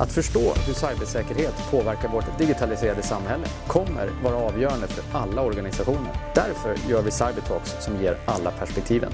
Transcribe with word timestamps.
Att 0.00 0.12
förstå 0.12 0.40
hur 0.66 0.74
cybersäkerhet 0.74 1.54
påverkar 1.70 2.08
vårt 2.08 2.38
digitaliserade 2.38 3.02
samhälle 3.02 3.46
kommer 3.66 4.10
vara 4.24 4.36
avgörande 4.36 4.86
för 4.86 5.18
alla 5.18 5.42
organisationer. 5.42 6.12
Därför 6.34 6.88
gör 6.88 7.02
vi 7.02 7.10
Cybertalks 7.10 7.76
som 7.80 7.96
ger 8.02 8.16
alla 8.26 8.50
perspektiven. 8.50 9.12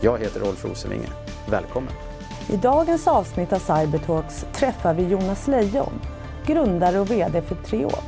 Jag 0.00 0.18
heter 0.18 0.40
Rolf 0.40 0.64
Rosenvinge. 0.64 1.08
Välkommen! 1.50 1.92
I 2.50 2.56
dagens 2.56 3.08
avsnitt 3.08 3.52
av 3.52 3.58
Cybertalks 3.58 4.46
träffar 4.52 4.94
vi 4.94 5.02
Jonas 5.02 5.48
Lejon, 5.48 6.00
grundare 6.46 7.00
och 7.00 7.10
VD 7.10 7.42
för 7.42 7.54
Treop. 7.54 8.04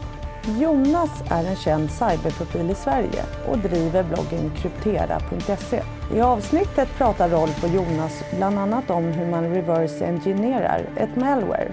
Jonas 0.60 1.10
är 1.30 1.44
en 1.44 1.56
känd 1.56 1.90
cyberprofil 1.90 2.70
i 2.70 2.74
Sverige 2.74 3.24
och 3.48 3.58
driver 3.58 4.02
bloggen 4.02 4.50
kryptera.se. 4.56 5.82
I 6.14 6.20
avsnittet 6.20 6.88
pratar 6.96 7.28
Rolf 7.28 7.64
och 7.64 7.70
Jonas 7.70 8.22
bland 8.36 8.58
annat 8.58 8.90
om 8.90 9.04
hur 9.04 9.26
man 9.26 9.54
reverse 9.54 10.06
engineerar 10.06 10.86
ett 10.96 11.16
malware 11.16 11.72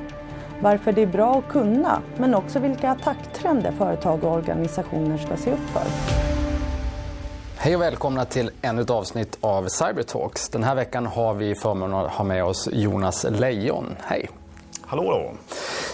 varför 0.62 0.92
det 0.92 1.02
är 1.02 1.08
bra 1.08 1.38
att 1.38 1.48
kunna, 1.48 2.02
men 2.18 2.36
också 2.36 2.60
vilka 2.60 2.92
attacktrender 2.92 3.72
företag 3.72 4.24
och 4.24 4.32
organisationer 4.32 5.18
ska 5.18 5.38
se 5.38 5.52
upp 5.52 5.70
för. 5.74 5.84
Hej 7.58 7.76
och 7.76 7.82
välkomna 7.82 8.26
till 8.26 8.52
ännu 8.62 8.82
ett 8.82 8.90
avsnitt 8.90 9.38
av 9.42 9.68
Cybertalks. 9.68 10.50
Den 10.50 10.64
här 10.64 10.76
veckan 10.76 11.06
har 11.06 11.34
vi 11.34 11.56
förmånen 11.56 12.00
att 12.00 12.12
ha 12.12 12.24
med 12.24 12.44
oss 12.44 12.70
Jonas 12.72 13.26
Lejon. 13.30 13.96
Hej! 14.04 14.30
Hallå 14.82 15.04
då! 15.04 15.32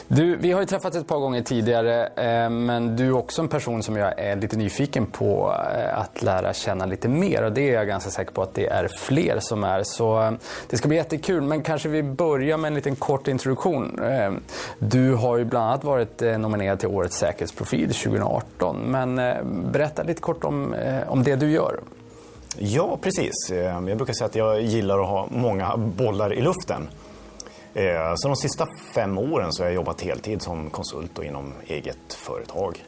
Du, 0.07 0.35
vi 0.35 0.51
har 0.51 0.59
ju 0.59 0.65
träffats 0.65 0.97
ett 0.97 1.07
par 1.07 1.19
gånger 1.19 1.41
tidigare, 1.41 2.05
eh, 2.05 2.49
men 2.49 2.95
du 2.95 3.07
är 3.07 3.15
också 3.15 3.41
en 3.41 3.47
person 3.47 3.83
som 3.83 3.97
jag 3.97 4.19
är 4.19 4.35
lite 4.35 4.57
nyfiken 4.57 5.05
på 5.05 5.55
eh, 5.75 5.99
att 5.99 6.21
lära 6.21 6.53
känna 6.53 6.85
lite 6.85 7.07
mer. 7.07 7.43
Och 7.43 7.51
det 7.51 7.69
är 7.69 7.73
jag 7.73 7.87
ganska 7.87 8.09
säker 8.09 8.31
på 8.31 8.41
att 8.41 8.53
det 8.53 8.67
är 8.67 8.87
fler 8.97 9.37
som 9.39 9.63
är. 9.63 9.83
Så 9.83 10.21
eh, 10.21 10.31
det 10.69 10.77
ska 10.77 10.87
bli 10.87 10.97
jättekul, 10.97 11.41
men 11.41 11.63
kanske 11.63 11.89
vi 11.89 12.03
börjar 12.03 12.57
med 12.57 12.67
en 12.67 12.75
liten 12.75 12.95
kort 12.95 13.27
introduktion. 13.27 13.99
Eh, 13.99 14.31
du 14.79 15.13
har 15.13 15.37
ju 15.37 15.45
bland 15.45 15.65
annat 15.65 15.83
varit 15.83 16.21
eh, 16.21 16.37
nominerad 16.37 16.79
till 16.79 16.89
Årets 16.89 17.17
säkerhetsprofil 17.17 17.93
2018. 17.93 18.77
Men 18.77 19.19
eh, 19.19 19.43
berätta 19.71 20.03
lite 20.03 20.21
kort 20.21 20.43
om, 20.43 20.75
om 21.07 21.23
det 21.23 21.35
du 21.35 21.51
gör. 21.51 21.79
Ja, 22.57 22.97
precis. 23.01 23.51
Jag 23.51 23.97
brukar 23.97 24.13
säga 24.13 24.25
att 24.25 24.35
jag 24.35 24.61
gillar 24.61 24.99
att 24.99 25.07
ha 25.07 25.27
många 25.31 25.77
bollar 25.77 26.33
i 26.33 26.41
luften. 26.41 26.87
Eh, 27.73 28.13
så 28.15 28.27
de 28.27 28.35
sista 28.35 28.67
fem 28.93 29.17
åren 29.17 29.53
så 29.53 29.63
har 29.63 29.67
jag 29.67 29.75
jobbat 29.75 30.01
heltid 30.01 30.41
som 30.41 30.69
konsult 30.69 31.17
och 31.17 31.25
inom 31.25 31.53
eget 31.67 32.13
företag. 32.13 32.83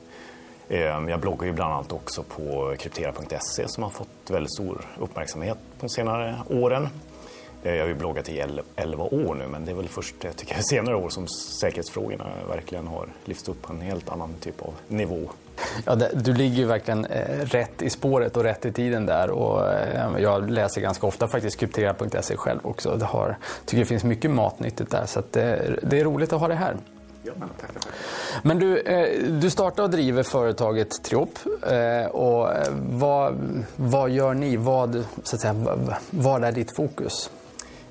Eh, 0.70 0.80
jag 0.80 1.20
bloggar 1.20 1.46
ju 1.46 1.54
bland 1.54 1.74
annat 1.74 1.92
också 1.92 2.24
på 2.24 2.76
kryptera.se 2.80 3.68
som 3.68 3.84
har 3.84 3.90
fått 3.90 4.30
väldigt 4.30 4.54
stor 4.54 4.82
uppmärksamhet 5.00 5.58
de 5.80 5.90
senare 5.90 6.36
åren. 6.50 6.88
Eh, 7.64 7.74
jag 7.74 7.84
har 7.84 7.88
ju 7.88 7.96
bloggat 7.96 8.30
i 8.30 8.44
11 8.76 9.04
år 9.04 9.36
nu 9.36 9.48
men 9.48 9.66
det 9.66 9.72
är 9.72 9.76
väl 9.76 9.90
först 9.90 10.16
tycker 10.20 10.56
jag, 10.56 10.66
senare 10.70 10.96
år 10.96 11.10
som 11.10 11.28
säkerhetsfrågorna 11.28 12.26
verkligen 12.50 12.88
har 12.88 13.08
lyfts 13.26 13.50
upp 13.50 13.62
på 13.62 13.74
en 13.74 13.82
helt 13.82 14.10
annan 14.10 14.34
typ 14.40 14.62
av 14.62 14.74
nivå. 14.88 15.30
Ja, 15.86 15.96
det, 15.96 16.12
du 16.14 16.34
ligger 16.34 16.56
ju 16.56 16.66
verkligen 16.66 17.06
eh, 17.06 17.46
rätt 17.46 17.82
i 17.82 17.90
spåret 17.90 18.38
och 18.38 18.44
rätt 18.44 18.66
i 18.66 18.72
tiden 18.72 19.06
där. 19.06 19.30
Och, 19.30 19.74
eh, 19.74 20.12
jag 20.18 20.50
läser 20.50 20.82
ganska 20.82 21.08
ofta 21.08 21.28
faktiskt 21.28 21.60
kryptera.se 21.60 22.38
själv 22.38 22.60
också. 22.64 22.96
Det 22.96 23.06
har, 23.06 23.38
tycker 23.66 23.80
det 23.80 23.86
finns 23.86 24.04
mycket 24.04 24.32
matnyttigt 24.32 24.92
där 24.92 25.06
så 25.06 25.24
det, 25.32 25.76
det, 25.84 26.00
är 26.00 26.04
roligt 26.04 26.34
att 26.34 26.40
ha 26.40 26.48
det 26.48 26.56
här. 26.56 26.78
Ja, 27.24 27.34
tack, 27.62 27.74
tack. 27.74 27.94
Men 28.44 28.60
du, 28.60 28.80
eh, 28.80 29.24
du 29.30 29.50
startar 29.50 29.84
och 29.84 29.90
driver 29.90 30.24
företaget 30.24 31.04
Triop. 31.04 31.40
Eh, 31.68 32.06
och 32.06 32.50
vad, 32.76 33.40
vad 33.76 34.10
gör 34.10 34.34
ni? 34.34 34.58
Vad, 34.58 35.06
så 35.24 35.36
att 35.36 35.42
säga, 35.42 35.56
vad 36.10 36.44
är 36.44 36.52
ditt 36.52 36.76
fokus? 36.76 37.30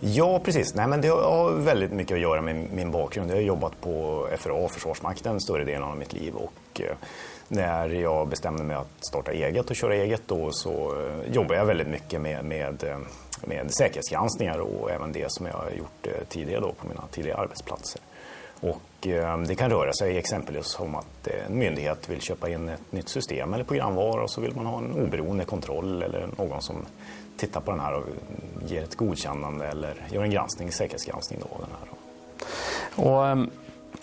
Ja, 0.07 0.41
precis. 0.45 0.75
Nej, 0.75 0.87
men 0.87 1.01
det 1.01 1.09
har 1.09 1.53
väldigt 1.53 1.93
mycket 1.93 2.15
att 2.15 2.21
göra 2.21 2.43
med 2.43 2.73
min 2.73 2.91
bakgrund. 2.91 3.31
Jag 3.31 3.37
har 3.37 3.43
jobbat 3.43 3.81
på 3.81 4.27
FRA, 4.39 4.69
Försvarsmakten, 4.69 5.41
större 5.41 5.65
delen 5.65 5.83
av 5.83 5.97
mitt 5.97 6.13
liv. 6.13 6.35
Och 6.35 6.81
eh, 6.81 6.97
när 7.49 7.89
jag 7.89 8.29
bestämde 8.29 8.65
mig 8.65 8.77
att 8.77 9.05
starta 9.09 9.33
eget 9.33 9.71
och 9.71 9.77
köra 9.77 9.95
eget 9.95 10.23
då, 10.27 10.53
så 10.53 11.01
eh, 11.01 11.33
jobbade 11.33 11.59
jag 11.59 11.67
väldigt 11.67 11.89
mycket 11.89 12.21
med, 12.21 12.45
med, 12.45 12.85
eh, 12.85 12.99
med 13.41 13.75
säkerhetsgranskningar 13.75 14.59
och 14.59 14.91
även 14.91 15.13
det 15.13 15.33
som 15.33 15.47
jag 15.47 15.53
har 15.53 15.71
gjort 15.71 16.07
eh, 16.07 16.25
tidigare 16.29 16.61
då 16.61 16.73
på 16.73 16.89
mina 16.89 17.03
tidigare 17.11 17.39
arbetsplatser. 17.39 18.01
Och 18.61 18.81
det 19.47 19.55
kan 19.59 19.71
röra 19.71 19.93
sig 19.93 20.19
exempelvis 20.19 20.81
om 20.81 20.95
att 20.95 21.27
en 21.27 21.59
myndighet 21.59 22.09
vill 22.09 22.21
köpa 22.21 22.49
in 22.49 22.69
ett 22.69 22.93
nytt 22.93 23.09
system 23.09 23.55
eller 23.55 23.65
programvara 23.65 24.23
och 24.23 24.31
så 24.31 24.41
vill 24.41 24.57
man 24.57 24.67
ha 24.67 24.79
en 24.79 24.93
oberoende 24.93 25.45
kontroll 25.45 26.03
eller 26.03 26.29
någon 26.39 26.63
som 26.63 26.77
tittar 27.37 27.61
på 27.61 27.71
den 27.71 27.81
här 27.81 27.95
och 27.95 28.05
ger 28.67 28.83
ett 28.83 28.95
godkännande 28.95 29.67
eller 29.67 29.95
gör 30.11 30.23
en 30.23 30.31
granskning, 30.31 30.73
säkerhetsgranskning 30.73 31.41
då, 31.43 31.49
den 31.59 31.69
här. 31.81 31.89
Och, 33.07 33.27
ehm, 33.27 33.51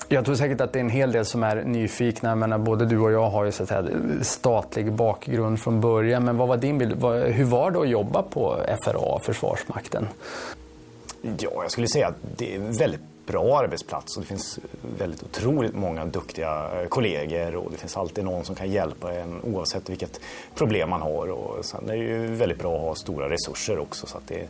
jag 0.08 0.26
tror 0.26 0.36
säkert 0.36 0.62
att 0.62 0.74
det 0.74 0.80
är 0.80 0.84
en 0.84 0.90
hel 0.90 1.12
del 1.12 1.26
som 1.26 1.44
är 1.44 1.64
nyfikna. 1.64 2.36
menar, 2.36 2.58
både 2.58 2.86
du 2.86 3.00
och 3.00 3.12
jag 3.12 3.30
har 3.30 3.46
ju 3.46 3.52
så 3.52 3.64
att 3.64 3.70
säga, 3.70 3.86
statlig 4.22 4.92
bakgrund 4.92 5.60
från 5.60 5.82
början. 5.82 6.26
Men 6.26 6.38
vad 6.38 6.48
var 6.48 6.58
din 6.58 6.78
bild? 6.78 7.04
Hur 7.26 7.44
var 7.44 7.72
det 7.72 7.80
att 7.80 7.90
jobba 7.90 8.24
på 8.24 8.60
FRA, 8.84 9.20
Försvarsmakten? 9.20 10.08
Ja, 11.22 11.52
jag 11.62 11.72
skulle 11.72 11.88
säga 11.88 12.08
att 12.08 12.16
det 12.38 12.56
är 12.56 12.60
en 12.60 12.74
väldigt 12.74 13.02
bra 13.26 13.60
arbetsplats 13.60 14.18
och 14.18 14.24
det 14.24 14.28
finns 14.28 14.60
väldigt 14.98 15.24
otroligt 15.24 15.76
många 15.76 16.06
duktiga 16.06 16.82
eh, 16.82 16.88
kollegor 16.88 17.56
och 17.56 17.72
det 17.72 17.78
finns 17.78 17.98
alltid 17.98 18.24
någon 18.26 18.46
som 18.46 18.56
kan 18.56 18.72
hjälpa 18.72 19.14
en 19.14 19.42
oavsett 19.44 19.90
vilket 19.90 20.20
problem 20.56 20.90
man 20.90 21.02
har. 21.02 21.28
Och 21.28 21.66
sen 21.66 21.90
är 21.90 21.94
det 21.94 22.04
ju 22.04 22.28
väldigt 22.28 22.60
bra 22.60 22.76
att 22.76 22.82
ha 22.82 22.96
stora 22.96 23.30
resurser 23.30 23.80
också 23.80 24.08
så 24.08 24.18
att 24.18 24.28
det 24.28 24.48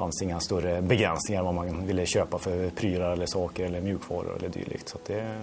fanns 0.00 0.22
inga 0.22 0.40
större 0.40 0.82
begränsningar 0.82 1.42
vad 1.42 1.54
man 1.54 1.86
ville 1.86 2.06
köpa 2.06 2.38
för 2.38 2.70
prylar 2.70 3.10
eller 3.10 3.26
saker 3.26 3.64
eller 3.64 3.80
mjukvaror 3.80 4.36
eller 4.38 4.48
dylikt. 4.48 4.88
Så 4.88 4.98
det, 5.06 5.36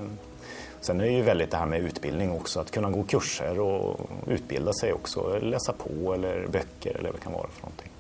sen 0.81 1.01
är 1.01 1.06
det 1.06 1.12
ju 1.12 1.22
väldigt 1.22 1.51
det 1.51 1.57
här 1.57 1.66
med 1.66 1.79
utbildning 1.79 2.31
också, 2.31 2.59
att 2.59 2.72
kunna 2.72 2.90
gå 2.90 3.03
kurser 3.03 3.59
och 3.59 4.09
utbilda 4.28 4.73
sig 4.73 4.94
också, 4.94 5.40
läsa 5.41 5.73
på 5.73 6.13
eller 6.13 6.47
böcker 6.47 6.97
eller 6.97 7.09
vad 7.09 7.19
det 7.19 7.23
kan 7.23 7.34
vara 7.34 7.47
för 7.47 7.62
någonting. 7.62 7.91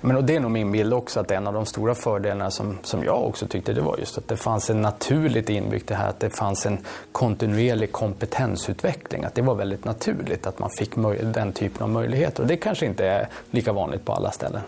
Men 0.00 0.16
och 0.16 0.24
det 0.24 0.36
är 0.36 0.40
nog 0.40 0.50
min 0.50 0.72
bild 0.72 0.94
också 0.94 1.20
att 1.20 1.30
en 1.30 1.46
av 1.46 1.54
de 1.54 1.66
stora 1.66 1.94
fördelarna 1.94 2.50
som, 2.50 2.78
som 2.82 3.04
jag 3.04 3.24
också 3.24 3.46
tyckte 3.46 3.72
det 3.72 3.80
var 3.80 3.98
just 3.98 4.18
att 4.18 4.28
det 4.28 4.36
fanns 4.36 4.70
en 4.70 4.82
naturligt 4.82 5.50
inbyggt 5.50 5.88
det 5.88 5.94
här 5.94 6.08
att 6.08 6.20
det 6.20 6.30
fanns 6.30 6.66
en 6.66 6.78
kontinuerlig 7.12 7.92
kompetensutveckling. 7.92 9.24
Att 9.24 9.34
det 9.34 9.42
var 9.42 9.54
väldigt 9.54 9.84
naturligt 9.84 10.46
att 10.46 10.58
man 10.58 10.70
fick 10.70 10.90
den 11.22 11.52
typen 11.52 11.82
av 11.82 11.88
möjligheter 11.88 12.42
och 12.42 12.48
det 12.48 12.56
kanske 12.56 12.86
inte 12.86 13.06
är 13.06 13.28
lika 13.50 13.72
vanligt 13.72 14.04
på 14.04 14.12
alla 14.12 14.30
ställen. 14.30 14.60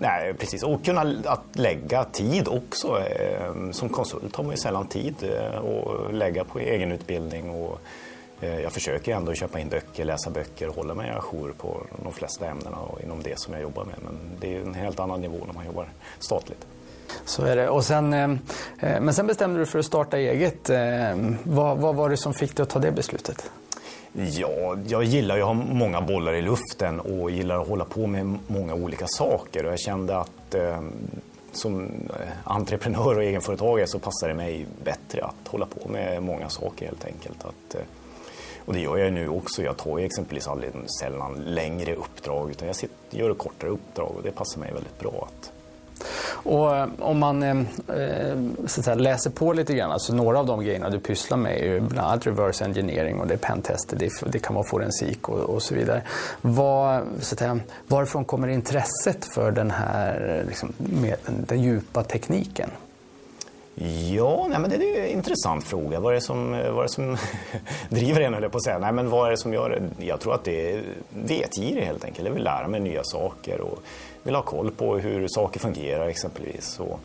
Nej, 0.00 0.34
precis. 0.34 0.62
Och 0.62 0.84
kunna 0.84 1.00
att 1.24 1.44
lägga 1.52 2.04
tid 2.04 2.48
också. 2.48 2.98
Ehm, 3.00 3.72
som 3.72 3.88
konsult 3.88 4.36
har 4.36 4.44
man 4.44 4.50
ju 4.50 4.56
sällan 4.56 4.86
tid 4.86 5.14
eh, 5.22 5.58
att 5.58 6.14
lägga 6.14 6.44
på 6.44 6.58
egenutbildning 6.58 7.50
och 7.50 7.80
eh, 8.40 8.60
jag 8.60 8.72
försöker 8.72 9.14
ändå 9.14 9.34
köpa 9.34 9.60
in 9.60 9.68
böcker, 9.68 10.04
läsa 10.04 10.30
böcker 10.30 10.68
och 10.68 10.74
hålla 10.74 10.94
mig 10.94 11.10
ajour 11.10 11.52
på 11.58 11.80
de 12.02 12.12
flesta 12.12 12.46
ämnena 12.46 12.76
och 12.76 13.00
inom 13.00 13.22
det 13.22 13.38
som 13.38 13.54
jag 13.54 13.62
jobbar 13.62 13.84
med. 13.84 13.96
Men 14.04 14.14
det 14.40 14.56
är 14.56 14.60
en 14.60 14.74
helt 14.74 15.00
annan 15.00 15.20
nivå 15.20 15.38
när 15.46 15.54
man 15.54 15.66
jobbar 15.66 15.88
statligt. 16.18 16.66
Så 17.24 17.42
är 17.44 17.56
det. 17.56 17.68
Och 17.68 17.84
sen, 17.84 18.12
ehm, 18.12 18.38
eh, 18.80 19.00
men 19.00 19.14
sen 19.14 19.26
bestämde 19.26 19.58
du 19.58 19.64
dig 19.64 19.72
för 19.72 19.78
att 19.78 19.84
starta 19.84 20.18
eget. 20.18 20.70
Ehm, 20.70 21.36
vad, 21.42 21.78
vad 21.78 21.94
var 21.94 22.08
det 22.08 22.16
som 22.16 22.34
fick 22.34 22.56
dig 22.56 22.62
att 22.62 22.70
ta 22.70 22.78
det 22.78 22.92
beslutet? 22.92 23.50
Ja, 24.26 24.76
jag 24.86 25.04
gillar 25.04 25.36
ju 25.36 25.42
att 25.42 25.46
ha 25.48 25.54
många 25.54 26.00
bollar 26.00 26.34
i 26.34 26.42
luften 26.42 27.00
och 27.00 27.30
gillar 27.30 27.60
att 27.60 27.68
hålla 27.68 27.84
på 27.84 28.06
med 28.06 28.38
många 28.46 28.74
olika 28.74 29.06
saker. 29.06 29.66
Och 29.66 29.72
jag 29.72 29.80
kände 29.80 30.18
att 30.18 30.54
eh, 30.54 30.80
som 31.52 31.84
eh, 32.20 32.28
entreprenör 32.44 33.16
och 33.16 33.24
egenföretagare 33.24 33.86
så 33.86 33.98
passar 33.98 34.28
det 34.28 34.34
mig 34.34 34.66
bättre 34.84 35.24
att 35.24 35.48
hålla 35.48 35.66
på 35.66 35.88
med 35.88 36.22
många 36.22 36.48
saker 36.48 36.86
helt 36.86 37.04
enkelt. 37.04 37.44
Att, 37.44 37.74
eh, 37.74 37.80
och 38.64 38.74
det 38.74 38.80
gör 38.80 38.96
jag 38.96 39.12
nu 39.12 39.28
också. 39.28 39.62
Jag 39.62 39.76
tar 39.76 39.98
ju 39.98 40.04
exempelvis 40.04 40.48
aldrig 40.48 40.72
sällan 41.00 41.34
längre 41.34 41.94
uppdrag 41.94 42.50
utan 42.50 42.66
jag 42.66 42.76
sitter, 42.76 43.18
gör 43.18 43.34
kortare 43.34 43.70
uppdrag 43.70 44.12
och 44.16 44.22
det 44.22 44.30
passar 44.30 44.60
mig 44.60 44.72
väldigt 44.72 44.98
bra. 44.98 45.28
Att... 45.28 45.52
Och 46.42 46.76
eh, 46.76 46.88
om 46.98 47.18
man 47.18 47.42
eh, 47.42 47.58
eh, 47.96 48.38
så 48.66 48.82
säga, 48.82 48.94
läser 48.94 49.30
på 49.30 49.52
lite 49.52 49.74
grann, 49.74 49.92
alltså 49.92 50.14
några 50.14 50.38
av 50.38 50.46
de 50.46 50.64
grejerna 50.64 50.90
du 50.90 51.00
pysslar 51.00 51.38
med 51.38 51.60
är 51.60 51.64
ju 51.64 51.80
bland 51.80 52.08
annat 52.08 52.26
reverse 52.26 52.64
engineering 52.64 53.20
och 53.20 53.26
det 53.26 53.34
är 53.34 53.38
pentester, 53.38 53.96
det, 53.96 54.10
det 54.32 54.38
kan 54.38 54.54
vara 54.54 54.66
forensik 54.66 55.28
och, 55.28 55.38
och 55.38 55.62
så 55.62 55.74
vidare. 55.74 56.02
Var, 56.40 57.04
så 57.20 57.34
att 57.34 57.38
säga, 57.38 57.60
varifrån 57.86 58.24
kommer 58.24 58.48
intresset 58.48 59.24
för 59.34 59.50
den 59.50 59.70
här 59.70 60.44
liksom, 60.48 60.72
med, 60.78 61.16
den 61.24 61.62
djupa 61.62 62.02
tekniken? 62.02 62.70
Ja, 64.10 64.46
nej, 64.50 64.58
men 64.58 64.70
det 64.70 64.76
är 64.76 65.02
en 65.02 65.10
intressant 65.10 65.64
fråga. 65.64 66.00
Vad 66.00 66.12
är 66.12 66.14
det 66.14 66.20
som, 66.20 66.50
vad 66.50 66.78
är 66.78 66.82
det 66.82 66.88
som 66.88 67.16
driver 67.88 68.20
en, 68.20 68.34
eller 68.34 68.48
på 68.48 68.56
att 68.56 68.64
säga. 68.64 68.78
Nej, 68.78 68.92
men 68.92 69.10
vad 69.10 69.26
är 69.26 69.30
det 69.30 69.36
som 69.36 69.52
gör 69.52 69.70
det? 69.70 70.06
Jag 70.06 70.20
tror 70.20 70.34
att 70.34 70.44
det 70.44 70.72
är 70.72 70.84
vetgirig 71.10 71.82
helt 71.82 72.04
enkelt. 72.04 72.26
Jag 72.26 72.34
vill 72.34 72.44
lära 72.44 72.68
mig 72.68 72.80
nya 72.80 73.04
saker 73.04 73.60
och 73.60 73.78
vill 74.22 74.34
ha 74.34 74.42
koll 74.42 74.70
på 74.70 74.98
hur 74.98 75.28
saker 75.28 75.60
fungerar 75.60 76.08
exempelvis. 76.08 76.80
Och, 76.80 77.00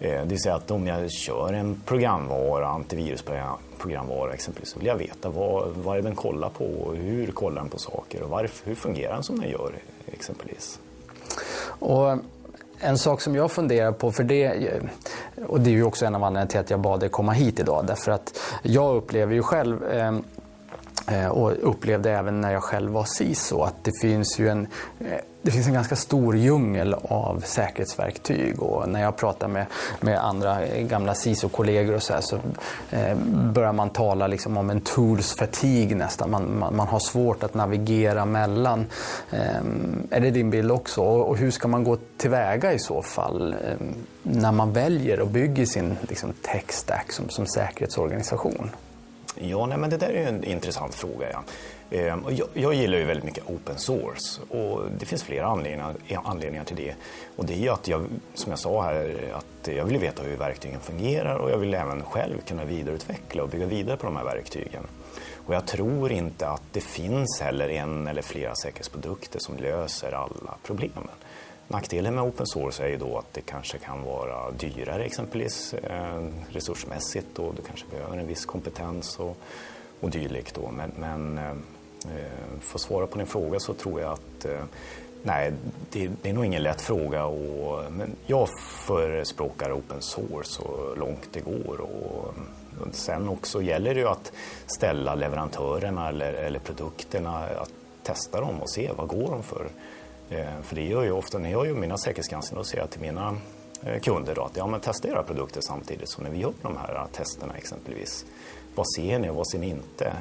eh, 0.00 0.22
det 0.22 0.28
vill 0.28 0.42
säga 0.42 0.54
att 0.54 0.70
om 0.70 0.86
jag 0.86 1.12
kör 1.12 1.52
en 1.52 1.82
programvara, 1.86 2.68
antivirusprogramvara 2.68 4.32
exempelvis, 4.32 4.70
så 4.70 4.78
vill 4.78 4.86
jag 4.86 4.96
veta 4.96 5.28
vad, 5.28 5.68
vad 5.68 5.98
är 5.98 6.02
den 6.02 6.14
kollar 6.14 6.48
på 6.48 6.64
och 6.64 6.96
hur 6.96 7.26
kollar 7.26 7.62
den 7.62 7.70
på 7.70 7.78
saker 7.78 8.22
och 8.22 8.30
varför, 8.30 8.66
hur 8.66 8.74
fungerar 8.74 9.14
den 9.14 9.22
som 9.22 9.40
den 9.40 9.50
gör 9.50 9.72
exempelvis. 10.12 10.80
Och 11.78 12.18
en 12.84 12.98
sak 12.98 13.20
som 13.20 13.34
jag 13.34 13.50
funderar 13.50 13.92
på, 13.92 14.12
för 14.12 14.24
det, 14.24 14.70
och 15.46 15.60
det 15.60 15.70
är 15.70 15.74
ju 15.74 15.84
också 15.84 16.06
en 16.06 16.14
av 16.14 16.24
anledningarna 16.24 16.50
till 16.50 16.60
att 16.60 16.70
jag 16.70 16.80
bad 16.80 17.00
dig 17.00 17.08
komma 17.08 17.32
hit 17.32 17.60
idag, 17.60 17.86
därför 17.86 18.12
att 18.12 18.40
jag 18.62 18.96
upplever 18.96 19.34
ju 19.34 19.42
själv 19.42 19.84
eh, 19.84 20.12
Eh, 21.06 21.28
och 21.28 21.52
upplevde 21.60 22.10
även 22.10 22.40
när 22.40 22.52
jag 22.52 22.62
själv 22.62 22.92
var 22.92 23.04
CISO 23.04 23.62
att 23.62 23.84
det 23.84 23.92
finns 24.00 24.38
ju 24.38 24.48
en, 24.48 24.66
eh, 25.00 25.18
det 25.42 25.50
finns 25.50 25.66
en 25.66 25.74
ganska 25.74 25.96
stor 25.96 26.36
djungel 26.36 26.94
av 26.94 27.42
säkerhetsverktyg 27.46 28.62
och 28.62 28.88
när 28.88 29.02
jag 29.02 29.16
pratar 29.16 29.48
med, 29.48 29.66
med 30.00 30.24
andra 30.24 30.64
eh, 30.64 30.86
gamla 30.86 31.14
CISO-kollegor 31.14 31.94
och 31.94 32.02
så, 32.02 32.12
här, 32.12 32.20
så 32.20 32.36
eh, 32.90 33.16
börjar 33.52 33.72
man 33.72 33.90
tala 33.90 34.26
liksom 34.26 34.56
om 34.56 34.70
en 34.70 34.80
tools 34.80 35.36
fatigue 35.36 35.96
nästan. 35.96 36.30
Man, 36.30 36.58
man, 36.58 36.76
man, 36.76 36.88
har 36.88 36.98
svårt 36.98 37.42
att 37.42 37.54
navigera 37.54 38.24
mellan. 38.24 38.86
Eh, 39.30 39.56
är 40.10 40.20
det 40.20 40.30
din 40.30 40.50
bild 40.50 40.70
också? 40.70 41.02
Och, 41.02 41.28
och, 41.28 41.36
hur 41.36 41.50
ska 41.50 41.68
man 41.68 41.84
gå 41.84 41.98
tillväga 42.16 42.72
i 42.72 42.78
så 42.78 43.02
fall 43.02 43.52
eh, 43.52 43.86
när 44.22 44.52
man 44.52 44.72
väljer 44.72 45.20
och 45.20 45.28
bygger 45.28 45.66
sin 45.66 45.96
liksom, 46.08 46.32
tech 46.42 46.72
stack 46.72 47.12
som, 47.12 47.28
som 47.28 47.46
säkerhetsorganisation? 47.46 48.70
Ja, 49.34 49.66
nej, 49.66 49.78
men 49.78 49.90
det 49.90 49.96
där 49.96 50.10
är 50.10 50.26
en 50.26 50.44
intressant 50.44 50.94
fråga. 50.94 51.26
Ja. 51.32 51.44
Ehm, 51.90 52.24
jag, 52.30 52.48
jag, 52.54 52.74
gillar 52.74 52.98
ju 52.98 53.04
väldigt 53.04 53.24
mycket 53.24 53.46
open 53.46 53.78
source 53.78 54.40
och 54.48 54.82
det 54.98 55.06
finns 55.06 55.22
flera 55.22 55.46
anledningar, 55.46 55.94
eh, 56.08 56.20
anledningar 56.24 56.64
till 56.64 56.76
det. 56.76 56.94
Och 57.36 57.44
det 57.44 57.54
är 57.54 57.58
ju 57.58 57.68
att 57.68 57.88
jag, 57.88 58.06
som 58.34 58.52
jag 58.52 58.58
sa 58.58 58.82
här, 58.82 59.32
att 59.34 59.68
jag 59.68 59.84
vill 59.84 59.98
veta 59.98 60.22
hur 60.22 60.36
verktygen 60.36 60.80
fungerar 60.80 61.36
och 61.36 61.50
jag 61.50 61.58
vill 61.58 61.74
även 61.74 62.02
själv 62.02 62.40
kunna 62.46 62.64
vidareutveckla 62.64 63.42
och 63.42 63.48
bygga 63.48 63.66
vidare 63.66 63.96
på 63.96 64.06
de 64.06 64.16
här 64.16 64.24
verktygen. 64.24 64.86
Och 65.46 65.54
jag 65.54 65.66
tror 65.66 66.12
inte 66.12 66.48
att 66.48 66.62
det 66.72 66.80
finns 66.80 67.40
heller 67.40 67.68
en 67.68 68.06
eller 68.06 68.22
flera 68.22 68.54
säkerhetsprodukter 68.54 69.38
som 69.38 69.56
löser 69.56 70.12
alla 70.12 70.54
problemen. 70.62 71.08
Nackdelen 71.68 72.14
med 72.14 72.24
open 72.24 72.46
source 72.46 72.84
är 72.84 72.88
ju 72.88 72.96
då 72.96 73.18
att 73.18 73.32
det 73.34 73.40
kanske 73.40 73.78
kan 73.78 74.02
vara 74.02 74.50
dyrare 74.50 75.04
exempelvis 75.04 75.74
eh, 75.74 76.26
resursmässigt 76.48 77.38
och 77.38 77.54
du 77.54 77.62
kanske 77.62 77.86
behöver 77.90 78.16
en 78.16 78.26
viss 78.26 78.46
kompetens 78.46 79.18
och, 79.18 79.36
och 80.00 80.10
dylikt. 80.10 80.54
Då. 80.54 80.70
Men, 80.70 80.92
men 80.98 81.38
eh, 81.38 81.50
eh, 82.16 82.60
för 82.60 82.78
att 82.78 82.80
svara 82.80 83.06
på 83.06 83.18
din 83.18 83.26
fråga 83.26 83.60
så 83.60 83.74
tror 83.74 84.00
jag 84.00 84.12
att 84.12 84.44
eh, 84.44 84.64
nej, 85.22 85.52
det, 85.90 86.10
det, 86.22 86.30
är 86.30 86.34
nog 86.34 86.44
ingen 86.44 86.62
lätt 86.62 86.80
fråga. 86.80 87.24
Och, 87.24 87.92
men 87.92 88.16
jag 88.26 88.48
förespråkar 88.86 89.78
open 89.78 90.02
source 90.02 90.50
så 90.50 90.94
långt 90.96 91.28
det 91.32 91.40
går. 91.40 91.80
Och, 91.80 92.34
och 92.80 92.94
sen 92.94 93.28
också 93.28 93.62
gäller 93.62 93.94
det 93.94 94.00
ju 94.00 94.08
att 94.08 94.32
ställa 94.66 95.14
leverantörerna 95.14 96.08
eller, 96.08 96.32
eller 96.32 96.58
produkterna, 96.58 97.38
att 97.38 97.72
testa 98.02 98.40
dem 98.40 98.60
och 98.60 98.70
se 98.70 98.90
vad 98.96 99.08
går 99.08 99.30
de 99.30 99.42
för 99.42 99.68
Eh, 100.34 100.62
för 100.62 100.74
det 100.74 100.82
gör 100.82 101.02
ju 101.02 101.10
ofta 101.10 101.38
när 101.38 101.50
jag 101.50 101.66
gör 101.66 101.74
mina 101.74 101.98
säkerhetsgranskningar 101.98 102.60
och 102.60 102.66
säger 102.66 102.86
till 102.86 103.00
mina 103.00 103.36
eh, 103.82 104.00
kunder 104.00 104.34
då 104.34 104.44
att 104.44 104.56
ja, 104.56 104.66
men 104.66 104.80
testa 104.80 105.08
era 105.08 105.22
produkter 105.22 105.60
samtidigt 105.60 106.08
som 106.08 106.24
när 106.24 106.30
vi 106.30 106.38
gör 106.38 106.52
de 106.62 106.76
här 106.76 106.94
eh, 106.94 107.06
testerna 107.06 107.54
exempelvis. 107.56 108.26
Vad 108.74 108.86
ser 108.96 109.18
ni 109.18 109.30
och 109.30 109.36
vad 109.36 109.48
ser 109.48 109.58
ni 109.58 109.68
inte? 109.68 110.12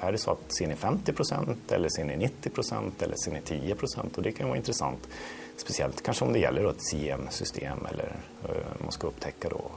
Är 0.00 0.12
det 0.12 0.18
så 0.18 0.30
att 0.30 0.54
ser 0.58 0.66
ni 0.66 0.74
50 0.74 1.12
eller 1.68 1.88
ser 1.88 2.04
ni 2.04 2.28
90% 2.42 2.90
eller 3.00 3.16
ser 3.16 3.32
ni 3.32 3.40
10% 3.40 4.16
Och 4.16 4.22
det 4.22 4.32
kan 4.32 4.48
vara 4.48 4.56
intressant. 4.56 5.08
Speciellt 5.56 6.02
kanske 6.02 6.24
om 6.24 6.32
det 6.32 6.38
gäller 6.38 6.70
ett 6.70 6.82
CM-system 6.90 7.86
eller 7.90 8.16
man 8.78 8.92
ska 8.92 9.06
upptäcka 9.06 9.48
då 9.48 9.70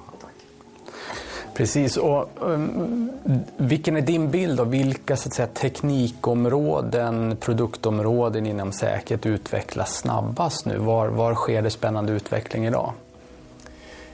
Precis. 1.54 1.98
Och, 1.98 2.30
um, 2.42 3.12
vilken 3.58 3.98
är 3.98 4.02
din 4.02 4.32
bild 4.32 4.60
av 4.60 4.70
vilka 4.70 5.18
så 5.18 5.30
att 5.30 5.34
säga, 5.34 5.48
teknikområden, 5.48 7.38
produktområden 7.40 8.46
inom 8.46 8.72
säkerhet 8.72 9.26
utvecklas 9.26 9.98
snabbast 9.98 10.66
nu? 10.66 10.78
Var, 10.78 11.08
var 11.08 11.36
sker 11.36 11.62
det 11.62 11.70
spännande 11.70 12.12
utveckling 12.14 12.66
idag? 12.66 12.94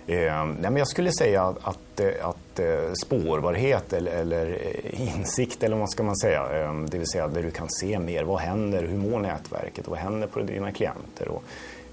Eh, 0.07 0.45
nej, 0.45 0.55
men 0.61 0.75
jag 0.75 0.87
skulle 0.87 1.11
säga 1.11 1.43
att, 1.43 1.57
att, 1.61 1.99
eh, 1.99 2.27
att 2.29 2.59
eh, 2.59 2.93
spårbarhet 3.05 3.93
eller, 3.93 4.11
eller, 4.11 4.59
eh, 4.83 5.17
insikt, 5.17 5.63
eller 5.63 5.77
vad 5.77 5.89
ska 5.89 6.03
man 6.03 6.17
säga, 6.17 6.63
eh, 6.63 6.73
det 6.73 6.97
vill 6.97 7.07
säga 7.07 7.27
där 7.27 7.43
du 7.43 7.51
kan 7.51 7.69
se 7.69 7.99
mer. 7.99 8.23
Vad 8.23 8.39
händer? 8.39 8.83
Hur 8.83 8.97
mår 8.97 9.19
nätverket? 9.19 9.87
Vad 9.87 9.99
händer 9.99 10.27
på 10.27 10.39
dina 10.39 10.71
klienter? 10.71 11.27
Och, 11.27 11.43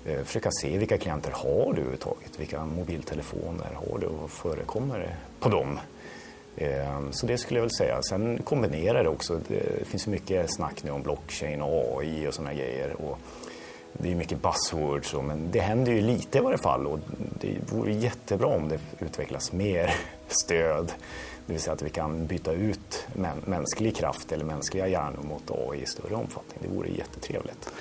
Eh, 0.05 0.25
försöka 0.25 0.50
se 0.50 0.79
vilka 0.79 0.99
klienter 0.99 1.31
har 1.31 1.64
du 1.64 1.70
överhuvudtaget. 1.70 2.41
Vilka 2.41 2.64
mobiltelefoner 2.64 3.70
har 3.75 3.99
du 3.99 4.06
och 4.06 4.31
förekommer 4.31 4.99
det 4.99 5.17
på 5.41 5.49
dem? 5.49 5.79
Eh, 6.56 7.11
så 7.11 7.26
det 7.26 7.38
skulle 7.38 7.58
jag 7.61 7.62
väl 7.62 7.75
säga. 7.79 8.00
Sen 8.02 8.43
kombinera 8.43 9.02
det 9.02 9.08
också. 9.08 9.41
Det 9.49 9.87
finns 9.87 10.06
mycket 10.06 10.55
snack 10.55 10.82
nu 10.82 10.91
om 10.91 11.02
blockchain 11.02 11.62
och 11.62 12.00
AI 12.00 12.29
och 12.29 12.35
sådana 12.35 12.55
grejer. 12.55 12.93
Och 13.00 13.19
det 13.93 14.11
är 14.11 14.14
mycket 14.14 14.43
buzzwords, 14.43 15.14
men 15.14 15.50
det 15.50 15.61
händer 15.61 15.93
ju 15.93 16.00
lite 16.00 16.38
i 16.38 16.41
varje 16.41 16.58
fall 16.58 16.87
och 16.87 16.99
det 17.41 17.73
vore 17.73 17.93
jättebra 17.93 18.47
om 18.47 18.69
det 18.69 18.79
utvecklas 18.99 19.52
mer 19.52 19.94
stöd 20.29 20.93
det 21.50 21.55
vill 21.55 21.62
säga 21.62 21.75
att 21.75 21.82
vi 21.82 21.91
kan 21.91 22.26
byta 22.26 22.52
ut 22.52 23.06
mänsklig 23.44 23.97
kraft 23.97 24.32
eller 24.32 24.44
mänskliga 24.44 24.88
hjärnor 24.88 25.23
mot 25.23 25.50
AI 25.50 25.82
i 25.82 25.87
större 25.87 26.14
omfattning. 26.14 26.58
Det 26.62 26.69
vore 26.76 26.88
jättetrevligt. 26.88 27.73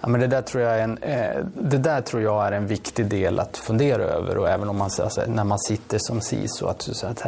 Ja, 0.00 0.08
men 0.08 0.20
det, 0.20 0.26
där 0.26 0.42
tror 0.42 0.62
jag 0.62 0.78
är 0.78 0.82
en, 0.82 0.98
eh, 0.98 1.44
det 1.54 1.78
där 1.78 2.00
tror 2.00 2.22
jag 2.22 2.46
är 2.46 2.52
en 2.52 2.66
viktig 2.66 3.06
del 3.06 3.40
att 3.40 3.56
fundera 3.56 4.02
över 4.02 4.38
och 4.38 4.48
även 4.48 4.68
om 4.68 4.76
man, 4.76 4.90
alltså, 5.00 5.22
när 5.26 5.44
man 5.44 5.58
sitter 5.58 5.98
som 5.98 6.20
CISO. 6.20 6.66
Att, 6.66 6.82
så 6.82 7.06
att, 7.06 7.26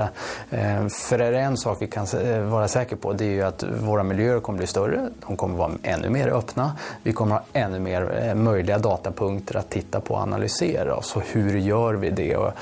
eh, 0.51 0.89
för 0.89 1.19
är 1.19 1.33
det 1.33 1.41
en 1.41 1.57
sak 1.57 1.77
vi 1.81 1.87
kan 1.87 2.07
eh, 2.07 2.41
vara 2.41 2.69
säkra 2.69 2.97
på 2.97 3.13
det 3.13 3.25
är 3.25 3.31
ju 3.31 3.43
att 3.43 3.63
våra 3.63 4.03
miljöer 4.03 4.41
kommer 4.41 4.57
bli 4.57 4.67
större. 4.67 5.11
De 5.27 5.37
kommer 5.37 5.59
vara 5.59 5.73
ännu 5.83 6.11
mer 6.11 6.29
öppna. 6.29 6.77
Vi 7.03 7.13
kommer 7.13 7.35
ha 7.35 7.43
ännu 7.53 7.79
mer 7.79 8.35
möjliga 8.35 8.79
datapunkter 8.79 9.57
att 9.57 9.71
titta 9.71 10.01
på 10.01 10.15
och 10.15 10.21
analysera. 10.21 11.03
Så 11.03 11.21
hur 11.21 11.59
gör 11.59 11.95
vi 11.95 12.11
det? 12.11 12.37
Och, 12.37 12.53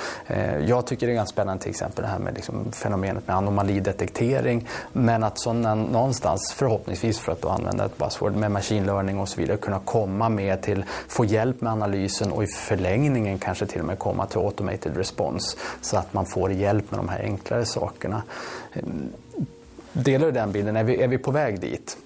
jag 0.67 0.87
tycker 0.87 1.07
det 1.07 1.13
är 1.13 1.15
ganska 1.15 1.33
spännande 1.33 1.63
till 1.63 1.71
exempel 1.71 2.03
det 2.03 2.09
här 2.09 2.19
med 2.19 2.35
liksom, 2.35 2.73
fenomenet 2.73 3.20
problemet 3.21 3.27
med 3.27 3.37
anomalidetektering. 3.37 4.67
Men 4.93 5.25
att 5.25 5.41
sådana 5.41 5.75
någonstans, 5.75 6.53
förhoppningsvis 6.57 7.19
för 7.19 7.33
att 7.33 7.45
använda 7.45 7.85
ett 7.85 7.99
buzzword, 7.99 8.37
med 8.37 8.51
machine 8.51 8.87
learning 8.87 9.19
och 9.19 9.29
så 9.29 9.41
vidare, 9.41 9.57
kunna 9.57 9.81
komma 9.85 10.29
med 10.29 10.63
till, 10.63 10.85
få 11.09 11.25
hjälp 11.25 11.61
med 11.61 11.73
analysen 11.73 12.33
och 12.33 12.45
i 12.45 12.47
förlängningen 12.47 13.39
kanske 13.39 13.67
till 13.67 13.81
och 13.81 13.87
med 13.87 13.99
komma 13.99 14.27
till 14.27 14.39
automated 14.39 14.97
response. 14.97 15.57
Så 15.81 15.97
att 15.97 16.13
man 16.13 16.27
får 16.27 16.53
hjälp 16.53 16.91
med 16.91 16.99
de 16.99 17.09
här 17.09 17.23
enklare 17.23 17.65
sakerna. 17.65 18.23
Delar 19.93 20.27
du 20.27 20.33
den 20.33 20.53
bilden? 20.53 20.77
Är 20.77 20.85
vi, 20.85 21.03
är 21.03 21.09
vi 21.09 21.19
på 21.19 21.31
väg 21.31 21.61
dit? 21.61 21.97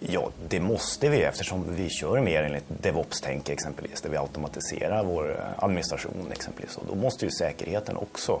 Ja, 0.00 0.30
det 0.48 0.60
måste 0.60 1.08
vi 1.08 1.22
eftersom 1.22 1.64
vi 1.76 1.88
kör 1.90 2.20
mer 2.20 2.42
enligt 2.42 2.64
DevOps-tänk 2.82 3.48
exempelvis, 3.48 4.00
där 4.00 4.10
vi 4.10 4.16
automatiserar 4.16 5.04
vår 5.04 5.30
eh, 5.30 5.64
administration 5.64 6.32
exempelvis. 6.32 6.76
Och 6.76 6.84
då 6.88 6.94
måste 6.94 7.24
ju 7.24 7.30
säkerheten 7.30 7.96
också 7.96 8.40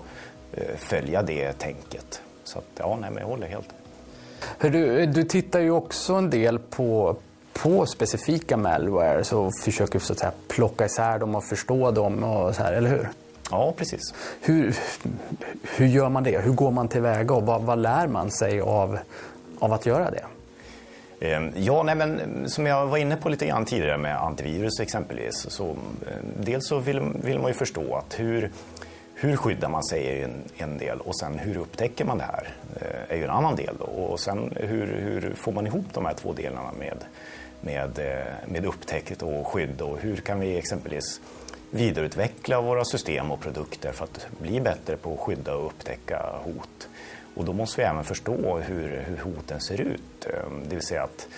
följa 0.76 1.22
det 1.22 1.52
tänket. 1.52 2.22
Så 2.44 2.58
att, 2.58 2.64
ja, 2.78 2.98
nej, 3.00 3.10
men 3.10 3.20
jag 3.20 3.28
håller 3.28 3.46
helt. 3.46 3.68
Du, 4.60 5.06
du 5.06 5.24
tittar 5.24 5.60
ju 5.60 5.70
också 5.70 6.14
en 6.14 6.30
del 6.30 6.58
på, 6.58 7.16
på 7.52 7.86
specifika 7.86 8.56
malwares 8.56 9.32
och 9.32 9.52
försöker 9.64 9.98
så 9.98 10.12
att 10.12 10.18
säga, 10.18 10.32
plocka 10.48 10.86
isär 10.86 11.18
dem 11.18 11.34
och 11.34 11.44
förstå 11.44 11.90
dem, 11.90 12.24
och 12.24 12.54
så 12.54 12.62
här, 12.62 12.72
eller 12.72 12.90
hur? 12.90 13.08
Ja, 13.50 13.74
precis. 13.76 14.14
Hur, 14.40 14.76
hur 15.76 15.86
gör 15.86 16.08
man 16.08 16.22
det? 16.24 16.38
Hur 16.38 16.52
går 16.52 16.70
man 16.70 16.88
tillväga 16.88 17.34
och 17.34 17.46
vad, 17.46 17.62
vad 17.62 17.78
lär 17.78 18.06
man 18.06 18.30
sig 18.30 18.60
av, 18.60 18.98
av 19.58 19.72
att 19.72 19.86
göra 19.86 20.10
det? 20.10 20.24
Ehm, 21.20 21.52
ja, 21.56 21.82
nej, 21.82 21.94
men 21.94 22.20
som 22.46 22.66
jag 22.66 22.86
var 22.86 22.98
inne 22.98 23.16
på 23.16 23.28
lite 23.28 23.46
grann 23.46 23.64
tidigare 23.64 23.98
med 23.98 24.22
antivirus 24.22 24.80
exempelvis. 24.80 25.46
Så, 25.48 25.70
eh, 25.70 25.76
dels 26.40 26.66
så 26.66 26.78
vill, 26.78 27.00
vill 27.00 27.38
man 27.38 27.48
ju 27.48 27.54
förstå 27.54 27.94
att 27.94 28.20
hur, 28.20 28.50
hur 29.20 29.36
skyddar 29.36 29.68
man 29.68 29.84
sig 29.84 30.06
är 30.06 30.24
en, 30.24 30.42
en 30.56 30.78
del 30.78 31.00
och 31.00 31.18
sen 31.18 31.38
hur 31.38 31.56
upptäcker 31.56 32.04
man 32.04 32.18
det 32.18 32.24
här 32.24 32.54
eh, 32.80 33.14
är 33.14 33.16
ju 33.16 33.24
en 33.24 33.30
annan 33.30 33.56
del. 33.56 33.76
Då. 33.78 33.84
Och 33.84 34.20
sen 34.20 34.52
hur, 34.56 34.86
hur, 34.86 35.34
får 35.34 35.52
man 35.52 35.66
ihop 35.66 35.84
de 35.92 36.04
här 36.04 36.14
två 36.14 36.32
delarna 36.32 36.72
med, 36.72 37.04
med, 37.60 37.98
eh, 37.98 38.50
med 38.52 38.64
upptäckt 38.64 39.22
och 39.22 39.46
skydd 39.46 39.80
och 39.80 39.98
hur 39.98 40.16
kan 40.16 40.40
vi 40.40 40.58
exempelvis 40.58 41.20
vidareutveckla 41.70 42.60
våra 42.60 42.84
system 42.84 43.30
och 43.30 43.40
produkter 43.40 43.92
för 43.92 44.04
att 44.04 44.26
bli 44.38 44.60
bättre 44.60 44.96
på 44.96 45.12
att 45.14 45.20
skydda 45.20 45.54
och 45.54 45.66
upptäcka 45.66 46.34
hot. 46.44 46.88
Och 47.34 47.44
då 47.44 47.52
måste 47.52 47.80
vi 47.80 47.86
även 47.86 48.04
förstå 48.04 48.58
hur, 48.58 49.04
hur 49.06 49.16
hoten 49.16 49.60
ser 49.60 49.80
ut. 49.80 50.26
Eh, 50.26 50.50
det 50.68 50.74
vill 50.74 50.86
säga 50.86 51.02
att 51.02 51.28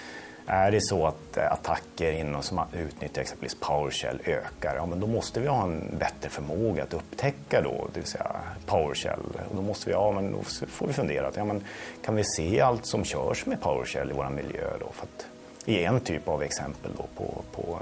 är 0.50 0.70
det 0.70 0.80
så 0.80 1.06
att 1.06 1.36
eh, 1.36 1.52
attacker 1.52 2.12
inom, 2.12 2.42
som 2.42 2.60
utnyttjar 2.72 3.22
exempelvis 3.22 3.56
PowerShell 3.60 4.20
ökar, 4.24 4.76
ja, 4.76 4.86
men 4.86 5.00
då 5.00 5.06
måste 5.06 5.40
vi 5.40 5.48
ha 5.48 5.62
en 5.62 5.96
bättre 5.98 6.28
förmåga 6.28 6.82
att 6.82 6.94
upptäcka 6.94 7.60
då, 7.62 7.88
det 7.94 8.00
vill 8.00 8.08
säga 8.08 8.36
PowerShell. 8.66 9.20
Och 9.50 9.56
då 9.56 9.62
måste 9.62 9.86
vi, 9.86 9.92
ja, 9.92 10.12
men 10.12 10.32
då 10.32 10.38
får 10.66 10.86
vi 10.86 10.92
fundera, 10.92 11.28
att, 11.28 11.36
ja, 11.36 11.44
men 11.44 11.64
kan 12.04 12.16
vi 12.16 12.24
se 12.24 12.60
allt 12.60 12.86
som 12.86 13.04
körs 13.04 13.46
med 13.46 13.60
PowerShell 13.60 14.10
i 14.10 14.14
vår 14.14 14.28
miljö? 14.28 14.70
Då, 14.80 14.86
för 14.92 15.02
att, 15.02 15.26
I 15.64 15.84
en 15.84 16.00
typ 16.00 16.28
av 16.28 16.42
exempel 16.42 16.90
då 16.96 17.04
på, 17.16 17.42
på 17.52 17.78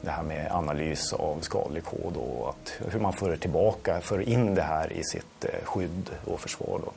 det 0.00 0.10
här 0.10 0.22
med 0.22 0.52
analys 0.52 1.12
av 1.12 1.40
skadlig 1.40 1.84
kod 1.84 2.16
och 2.16 2.48
att, 2.48 2.92
hur 2.92 3.00
man 3.00 3.12
för 3.12 3.36
tillbaka, 3.36 4.00
för 4.00 4.28
in 4.28 4.54
det 4.54 4.62
här 4.62 4.92
i 4.92 5.04
sitt 5.04 5.44
eh, 5.44 5.64
skydd 5.64 6.10
och 6.24 6.40
försvar. 6.40 6.80
Då. 6.84 6.92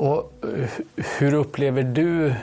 Och 0.00 0.32
eh, 0.42 0.70
hur 1.18 1.34
upplever 1.34 1.82
du 1.82 2.34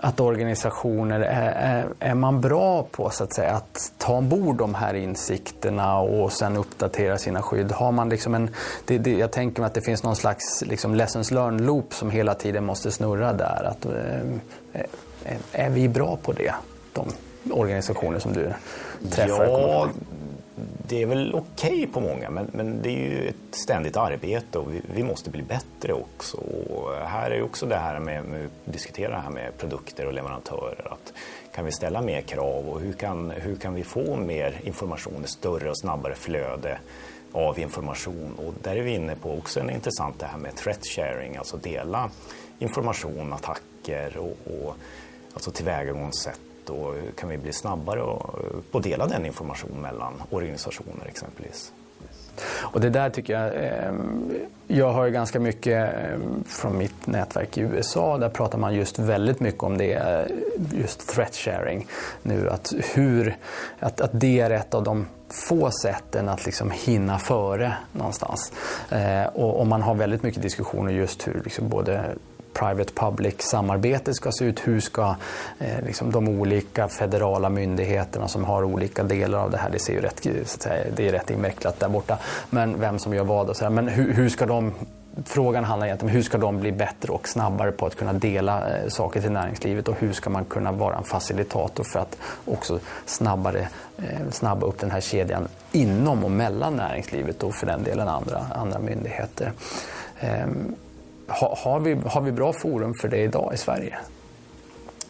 att 0.00 0.20
organisationer, 0.20 1.20
är, 1.20 1.52
är, 1.52 1.88
är, 1.98 2.14
man 2.14 2.40
bra 2.40 2.82
på 2.82 3.10
så 3.10 3.24
att, 3.24 3.32
säga, 3.32 3.52
att 3.52 3.92
ta 3.98 4.12
ombord 4.12 4.56
de 4.56 4.74
här 4.74 4.94
insikterna 4.94 5.98
och 5.98 6.32
sen 6.32 6.56
uppdatera 6.56 7.18
sina 7.18 7.42
skydd? 7.42 7.72
Har 7.72 7.92
man 7.92 8.08
liksom 8.08 8.34
en, 8.34 8.50
det, 8.84 8.98
det, 8.98 9.10
jag 9.10 9.32
tänker 9.32 9.60
mig 9.60 9.66
att 9.66 9.74
det 9.74 9.80
finns 9.80 10.02
någon 10.02 10.16
slags 10.16 10.64
liksom 10.66 10.94
lessons 10.94 11.30
learned 11.30 11.60
loop 11.60 11.94
som 11.94 12.10
hela 12.10 12.34
tiden 12.34 12.64
måste 12.64 12.90
snurra 12.90 13.32
där. 13.32 13.64
Att, 13.64 13.86
är, 15.24 15.38
är 15.52 15.70
vi 15.70 15.88
bra 15.88 16.18
på 16.22 16.32
det? 16.32 16.54
De 16.92 17.06
organisationer 17.52 18.18
som 18.18 18.32
du 18.32 18.52
träffar? 19.10 19.44
Ja, 19.44 19.88
det 20.88 21.02
är 21.02 21.06
väl 21.06 21.34
okej 21.34 21.70
okay 21.70 21.86
på 21.86 22.00
många, 22.00 22.30
men, 22.30 22.50
men 22.52 22.82
det 22.82 22.88
är 22.88 22.98
ju 22.98 23.28
ett 23.28 23.54
ständigt 23.54 23.96
arbete 23.96 24.58
och 24.58 24.74
vi, 24.74 24.80
vi 24.94 25.02
måste 25.02 25.30
bli 25.30 25.42
bättre 25.42 25.92
också. 25.92 26.36
Och 26.36 26.94
här 27.06 27.30
är 27.30 27.42
också 27.42 27.66
det 27.66 27.76
här 27.76 28.00
med, 28.00 28.24
med 28.24 28.44
att 28.44 28.72
diskutera 28.72 29.10
det 29.10 29.20
här 29.20 29.30
med 29.30 29.58
produkter 29.58 30.06
och 30.06 30.12
leverantörer. 30.12 30.92
Att 30.92 31.12
kan 31.54 31.64
vi 31.64 31.72
ställa 31.72 32.02
mer 32.02 32.20
krav 32.20 32.68
och 32.68 32.80
hur 32.80 32.92
kan, 32.92 33.30
hur 33.30 33.56
kan 33.56 33.74
vi 33.74 33.84
få 33.84 34.16
mer 34.16 34.60
information, 34.64 35.24
ett 35.24 35.30
större 35.30 35.70
och 35.70 35.78
snabbare 35.78 36.14
flöde 36.14 36.78
av 37.32 37.58
information? 37.58 38.34
Och 38.46 38.54
där 38.62 38.76
är 38.76 38.82
vi 38.82 38.94
inne 38.94 39.16
på 39.16 39.38
också 39.38 39.60
en 39.60 39.70
intressant 39.70 40.18
det 40.18 40.26
här 40.26 40.38
med 40.38 40.56
threat 40.56 40.86
sharing, 40.86 41.36
alltså 41.36 41.56
dela 41.56 42.10
information, 42.58 43.32
attacker 43.32 44.16
och, 44.16 44.52
och 44.52 44.76
alltså 45.34 45.50
tillvägagångssätt 45.50 46.40
då 46.68 46.94
kan 47.16 47.28
vi 47.28 47.38
bli 47.38 47.52
snabbare 47.52 48.00
på 48.70 48.78
att 48.78 48.82
dela 48.82 49.06
den 49.06 49.26
informationen 49.26 49.80
mellan 49.80 50.22
organisationer 50.30 51.06
exempelvis. 51.08 51.72
Och 52.48 52.80
det 52.80 52.90
där 52.90 53.10
tycker 53.10 53.32
jag, 53.32 53.52
ehm, 53.54 54.32
jag 54.66 54.92
har 54.92 55.04
ju 55.04 55.12
ganska 55.12 55.40
mycket 55.40 55.94
ehm, 55.94 56.44
från 56.46 56.78
mitt 56.78 57.06
nätverk 57.06 57.58
i 57.58 57.60
USA, 57.60 58.18
där 58.18 58.28
pratar 58.28 58.58
man 58.58 58.74
just 58.74 58.98
väldigt 58.98 59.40
mycket 59.40 59.62
om 59.62 59.78
det, 59.78 59.92
eh, 59.92 60.26
just 60.78 61.08
threat 61.08 61.34
sharing 61.34 61.86
nu, 62.22 62.50
att, 62.50 62.72
hur, 62.94 63.36
att, 63.78 64.00
att 64.00 64.10
det 64.12 64.40
är 64.40 64.50
ett 64.50 64.74
av 64.74 64.82
de 64.82 65.06
få 65.30 65.70
sätten 65.70 66.28
att 66.28 66.46
liksom 66.46 66.70
hinna 66.70 67.18
före 67.18 67.76
någonstans. 67.92 68.52
Eh, 68.90 69.26
och, 69.26 69.60
och 69.60 69.66
man 69.66 69.82
har 69.82 69.94
väldigt 69.94 70.22
mycket 70.22 70.42
diskussioner 70.42 70.92
just 70.92 71.28
hur 71.28 71.40
liksom 71.44 71.68
både 71.68 72.04
private 72.58 72.92
public-samarbete 72.94 74.14
ska 74.14 74.32
se 74.32 74.44
ut. 74.44 74.68
Hur 74.68 74.80
ska 74.80 75.16
eh, 75.58 75.82
liksom 75.86 76.10
de 76.10 76.28
olika 76.28 76.88
federala 76.88 77.48
myndigheterna 77.48 78.28
som 78.28 78.44
har 78.44 78.64
olika 78.64 79.02
delar 79.02 79.38
av 79.38 79.50
det 79.50 79.58
här, 79.58 79.70
det 79.70 79.78
ser 79.78 79.92
ju 79.92 80.00
rätt, 80.00 80.22
så 80.22 80.30
att 80.30 80.62
säga, 80.62 80.84
det 80.96 81.08
är 81.08 81.12
rätt 81.12 81.30
invecklat 81.30 81.80
där 81.80 81.88
borta, 81.88 82.18
men 82.50 82.80
vem 82.80 82.98
som 82.98 83.14
gör 83.14 83.24
vad 83.24 83.48
och 83.48 83.56
så 83.56 83.64
här. 83.64 83.70
Men 83.70 83.88
hur, 83.88 84.12
hur 84.12 84.28
ska 84.28 84.46
de 84.46 84.72
Frågan 85.24 85.64
handlar 85.64 85.86
egentligen 85.86 86.10
om 86.10 86.14
hur 86.14 86.22
ska 86.22 86.38
de 86.38 86.60
bli 86.60 86.72
bättre 86.72 87.12
och 87.12 87.28
snabbare 87.28 87.72
på 87.72 87.86
att 87.86 87.94
kunna 87.94 88.12
dela 88.12 88.76
eh, 88.76 88.88
saker 88.88 89.20
till 89.20 89.32
näringslivet 89.32 89.88
och 89.88 89.94
hur 89.98 90.12
ska 90.12 90.30
man 90.30 90.44
kunna 90.44 90.72
vara 90.72 90.96
en 90.96 91.04
facilitator 91.04 91.84
för 91.84 91.98
att 91.98 92.18
också 92.44 92.78
snabbare 93.06 93.68
eh, 93.98 94.30
snabba 94.30 94.66
upp 94.66 94.78
den 94.78 94.90
här 94.90 95.00
kedjan 95.00 95.48
inom 95.72 96.24
och 96.24 96.30
mellan 96.30 96.76
näringslivet 96.76 97.42
och 97.42 97.54
för 97.54 97.66
den 97.66 97.82
delen 97.82 98.08
andra, 98.08 98.46
andra 98.54 98.78
myndigheter. 98.78 99.52
Ehm, 100.20 100.74
ha, 101.28 101.58
har, 101.58 101.80
vi, 101.80 101.94
har 102.06 102.20
vi 102.20 102.32
bra 102.32 102.52
forum 102.52 102.94
för 103.00 103.08
det 103.08 103.18
idag 103.18 103.54
i 103.54 103.56
Sverige? 103.56 103.98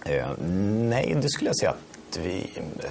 Eh, 0.04 0.26
nej, 0.38 1.16
det 1.22 1.28
skulle 1.28 1.50
jag 1.50 1.58
säga 1.58 1.70
att 1.70 2.18
vi, 2.18 2.50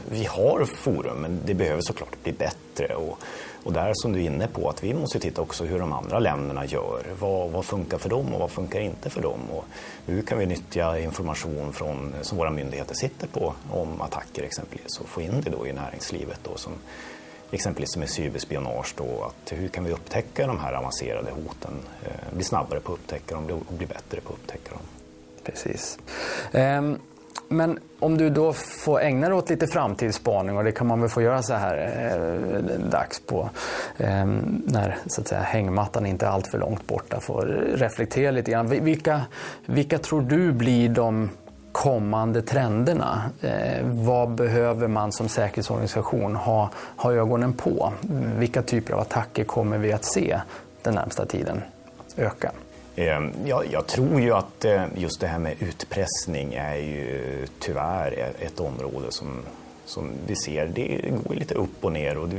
vi 0.09 0.25
har 0.25 0.65
forum, 0.65 1.17
men 1.17 1.39
det 1.45 1.53
behöver 1.53 1.81
såklart 1.81 2.23
bli 2.23 2.33
bättre. 2.33 2.95
Och, 2.95 3.19
och 3.63 3.73
där 3.73 3.91
som 3.95 4.13
du 4.13 4.19
är 4.19 4.23
inne 4.23 4.47
på, 4.47 4.69
att 4.69 4.83
vi 4.83 4.93
måste 4.93 5.19
titta 5.19 5.41
också 5.41 5.65
hur 5.65 5.79
de 5.79 5.93
andra 5.93 6.19
länderna 6.19 6.65
gör. 6.65 7.03
Vad, 7.19 7.51
vad 7.51 7.65
funkar 7.65 7.97
för 7.97 8.09
dem 8.09 8.33
och 8.33 8.39
vad 8.39 8.51
funkar 8.51 8.79
inte 8.79 9.09
för 9.09 9.21
dem? 9.21 9.39
Och 9.55 9.65
hur 10.05 10.21
kan 10.21 10.37
vi 10.39 10.45
nyttja 10.45 10.99
information 10.99 11.73
från, 11.73 12.13
som 12.21 12.37
våra 12.37 12.49
myndigheter 12.49 12.95
sitter 12.95 13.27
på 13.27 13.53
om 13.71 14.01
attacker 14.01 14.43
exempelvis 14.43 14.99
och 14.99 15.09
få 15.09 15.21
in 15.21 15.41
det 15.43 15.49
då 15.49 15.67
i 15.67 15.73
näringslivet 15.73 16.39
då, 16.43 16.55
som 16.55 16.73
exempelvis 17.51 17.97
med 17.97 18.09
cyberspionage 18.09 18.93
då, 18.97 19.23
att 19.23 19.51
hur 19.51 19.67
kan 19.67 19.83
vi 19.83 19.91
upptäcka 19.91 20.47
de 20.47 20.59
här 20.59 20.73
avancerade 20.73 21.31
hoten, 21.31 21.73
eh, 22.03 22.35
bli 22.35 22.43
snabbare 22.43 22.79
på 22.79 22.93
att 22.93 22.99
upptäcka 22.99 23.35
dem 23.35 23.63
och 23.67 23.73
bli 23.73 23.87
bättre 23.87 24.21
på 24.21 24.33
att 24.33 24.39
upptäcka 24.39 24.69
dem. 24.69 24.81
Precis. 25.43 25.99
Ehm, 26.51 26.97
men 27.49 27.79
om 27.99 28.17
du 28.17 28.29
då 28.29 28.53
får 28.53 29.01
ägna 29.01 29.29
dig 29.29 29.37
åt 29.37 29.49
lite 29.49 29.67
framtidsspaning 29.67 30.57
och 30.57 30.63
det 30.63 30.71
kan 30.71 30.87
man 30.87 31.01
väl 31.01 31.09
få 31.09 31.21
göra 31.21 31.43
så 31.43 31.53
här 31.53 31.77
eh, 31.77 32.79
dags 32.79 33.19
på 33.19 33.49
eh, 33.97 34.25
när 34.65 34.97
så 35.07 35.21
att 35.21 35.27
säga, 35.27 35.41
hängmattan 35.41 36.05
inte 36.05 36.25
är 36.25 36.29
allt 36.29 36.47
för 36.47 36.57
långt 36.57 36.87
borta. 36.87 37.19
Får 37.19 37.45
reflektera 37.75 38.31
lite 38.31 38.51
grann. 38.51 38.67
Vilka, 38.67 39.21
vilka 39.65 39.97
tror 39.97 40.21
du 40.21 40.51
blir 40.51 40.89
de 40.89 41.29
kommande 41.71 42.41
trenderna. 42.41 43.29
Eh, 43.41 43.83
vad 43.83 44.29
behöver 44.29 44.87
man 44.87 45.11
som 45.11 45.29
säkerhetsorganisation 45.29 46.35
ha, 46.35 46.69
ha 46.95 47.13
ögonen 47.13 47.53
på? 47.53 47.93
Vilka 48.37 48.61
typer 48.61 48.93
av 48.93 48.99
attacker 48.99 49.43
kommer 49.43 49.77
vi 49.77 49.91
att 49.91 50.05
se 50.05 50.39
den 50.81 50.93
närmsta 50.93 51.25
tiden 51.25 51.61
öka? 52.17 52.51
Ehm, 52.95 53.31
jag, 53.45 53.63
jag 53.71 53.87
tror 53.87 54.21
ju 54.21 54.33
att 54.33 54.65
eh, 54.65 54.85
just 54.95 55.21
det 55.21 55.27
här 55.27 55.39
med 55.39 55.55
utpressning 55.59 56.53
är 56.53 56.75
ju 56.75 57.45
tyvärr 57.59 58.19
e-, 58.19 58.45
ett 58.45 58.59
område 58.59 59.11
som, 59.11 59.41
som 59.85 60.11
vi 60.27 60.35
ser, 60.35 60.67
det 60.67 61.11
går 61.23 61.35
lite 61.35 61.55
upp 61.55 61.85
och 61.85 61.91
ner. 61.91 62.17
Och, 62.17 62.29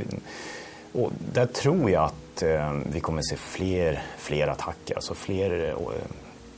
och 0.93 1.11
där 1.33 1.45
tror 1.45 1.91
jag 1.91 2.03
att 2.03 2.43
ehm, 2.43 2.83
vi 2.91 2.99
kommer 2.99 3.21
se 3.21 3.35
fler, 3.35 4.03
fler 4.17 4.47
attacker, 4.47 4.95
alltså 4.95 5.13
fler 5.13 5.69
eh, 5.69 5.75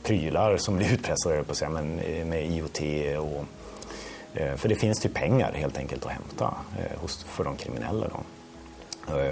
prylar 0.02 0.56
som 0.56 0.76
blir 0.76 0.92
utpressade 0.92 1.44
på 1.44 1.54
sig, 1.54 1.68
men 1.68 1.98
eh, 1.98 2.26
med 2.26 2.46
IoT 2.46 2.80
och 3.18 3.44
eh, 4.40 4.56
för 4.56 4.68
det 4.68 4.74
finns 4.74 5.06
ju 5.06 5.08
pengar 5.08 5.52
helt 5.52 5.78
enkelt 5.78 6.06
att 6.06 6.12
hämta 6.12 6.54
eh, 6.78 7.06
för 7.08 7.44
de 7.44 7.56
kriminella. 7.56 8.06
Då. 8.08 8.20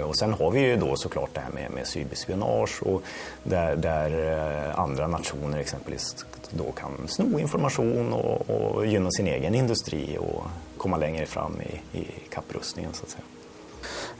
Och 0.05 0.17
sen 0.17 0.33
har 0.33 0.51
vi 0.51 0.59
ju 0.59 0.75
då 0.75 0.95
såklart 0.95 1.29
det 1.33 1.39
här 1.39 1.51
med, 1.51 1.71
med 1.71 1.87
cyberspionage 1.87 2.83
och 2.83 3.03
där, 3.43 3.75
där 3.75 4.73
andra 4.75 5.07
nationer 5.07 5.57
exempelvis 5.57 6.25
då 6.51 6.71
kan 6.71 7.07
sno 7.07 7.39
information 7.39 8.13
och, 8.13 8.49
och 8.49 8.85
gynna 8.85 9.11
sin 9.11 9.27
egen 9.27 9.55
industri 9.55 10.17
och 10.17 10.43
komma 10.77 10.97
längre 10.97 11.25
fram 11.25 11.61
i, 11.61 11.97
i 11.99 12.07
kapprustningen 12.29 12.93
så 12.93 13.03
att 13.03 13.09
säga. 13.09 13.23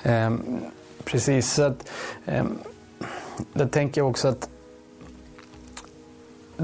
Eh, 0.03 0.31
precis, 1.03 1.53
så 1.53 1.63
att, 1.63 1.89
eh, 2.25 2.45
där 3.53 3.67
tänker 3.67 4.01
jag 4.01 4.09
också 4.09 4.27
att 4.27 4.49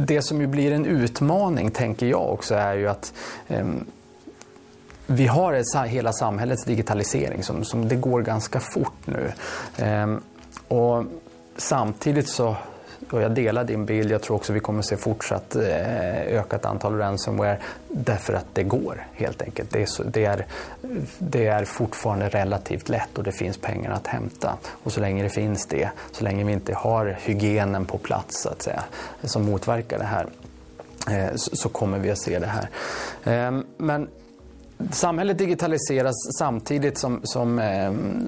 det 0.06 0.22
som 0.22 0.42
ju 0.42 0.48
blir 0.48 0.72
en 0.72 0.86
utmaning, 0.86 1.72
tänker 1.72 2.06
jag 2.06 2.34
också, 2.34 2.56
är 2.56 2.74
ju 2.76 2.88
att 2.88 3.14
ehm, 3.48 3.86
vi 5.06 5.28
har 5.28 5.54
ett, 5.54 5.66
hela 5.88 6.14
samhällets 6.14 6.66
digitalisering 6.66 7.44
som, 7.44 7.64
som 7.64 7.88
det 7.88 7.96
går 7.96 8.22
ganska 8.22 8.60
fort 8.60 9.06
nu. 9.06 9.32
Ehm, 9.78 10.22
och 10.68 11.04
samtidigt 11.58 12.30
så 12.30 12.56
och 13.12 13.22
jag 13.22 13.32
delar 13.32 13.64
din 13.64 13.86
bild. 13.86 14.12
Jag 14.12 14.22
tror 14.22 14.36
också 14.36 14.54
vi 14.54 14.60
kommer 14.60 14.82
se 14.82 14.98
fortsatt 14.98 15.56
eh, 15.56 16.22
ökat 16.22 16.66
antal 16.66 16.98
ransomware 16.98 17.58
därför 17.88 18.34
att 18.34 18.46
det 18.54 18.64
går 18.64 19.08
helt 19.14 19.42
enkelt. 19.42 19.72
Det 19.72 19.82
är, 19.82 19.86
så, 19.86 20.04
det, 20.04 20.26
är, 20.26 20.46
det 21.18 21.48
är 21.48 21.66
fortfarande 21.66 22.30
relativt 22.30 22.90
lätt 22.90 23.18
och 23.18 23.24
det 23.24 23.32
finns 23.32 23.58
pengar 23.58 23.92
att 23.92 24.08
hämta. 24.08 24.58
Och 24.84 24.92
så 24.92 25.00
länge 25.00 25.24
det 25.24 25.30
finns 25.30 25.66
det, 25.66 25.90
så 26.12 26.24
länge 26.24 26.44
vi 26.44 26.54
inte 26.54 26.74
har 26.74 27.18
hygienen 27.22 27.86
på 27.86 27.98
plats 27.98 28.42
så 28.42 28.50
att 28.50 28.62
säga, 28.62 28.84
som 29.24 29.46
motverkar 29.46 29.98
det 29.98 30.06
här, 30.06 30.28
eh, 31.10 31.36
så 31.36 31.70
kommer 31.70 32.00
vi 32.00 32.12
att 32.12 32.22
se 32.22 32.40
det 32.40 32.48
här. 32.48 32.70
Ehm, 33.24 33.66
men 33.78 34.08
samhället 34.92 35.38
digitaliseras 35.38 36.16
samtidigt 36.40 36.98
som, 36.98 37.20
som 37.24 37.60
ehm, 37.60 38.28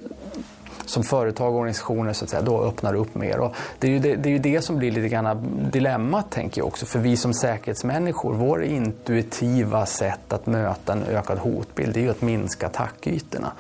som 0.90 1.04
företag 1.04 1.54
och 1.54 1.60
organisationer 1.60 2.14
så 2.14 2.24
att 2.24 2.30
säga, 2.30 2.42
då 2.42 2.64
öppnar 2.64 2.94
upp 2.94 3.16
mer. 3.16 3.40
Och 3.40 3.56
det, 3.80 3.88
är 3.88 3.92
ju 3.92 4.00
det, 4.00 4.16
det 4.16 4.30
är 4.30 4.32
ju 4.32 4.40
det 4.40 4.62
som 4.62 4.78
blir 4.78 4.92
lite 4.92 5.08
grann 5.08 5.70
dilemmat 5.72 6.32
tänker 6.32 6.62
jag 6.62 6.68
också. 6.68 6.86
För 6.86 7.00
vi 7.00 7.18
som 7.18 7.34
säkerhetsmänniskor, 7.34 8.34
vår 8.34 8.64
intuitiva 8.64 9.86
sätt 9.86 10.34
att 10.34 10.46
möta 10.46 10.94
en 10.94 11.04
ökad 11.04 11.38
hotbild 11.38 11.94
det 11.94 12.00
är 12.00 12.02
ju 12.02 12.10
att 12.10 12.22
minska 12.22 12.68
attackytorna. 12.68 13.52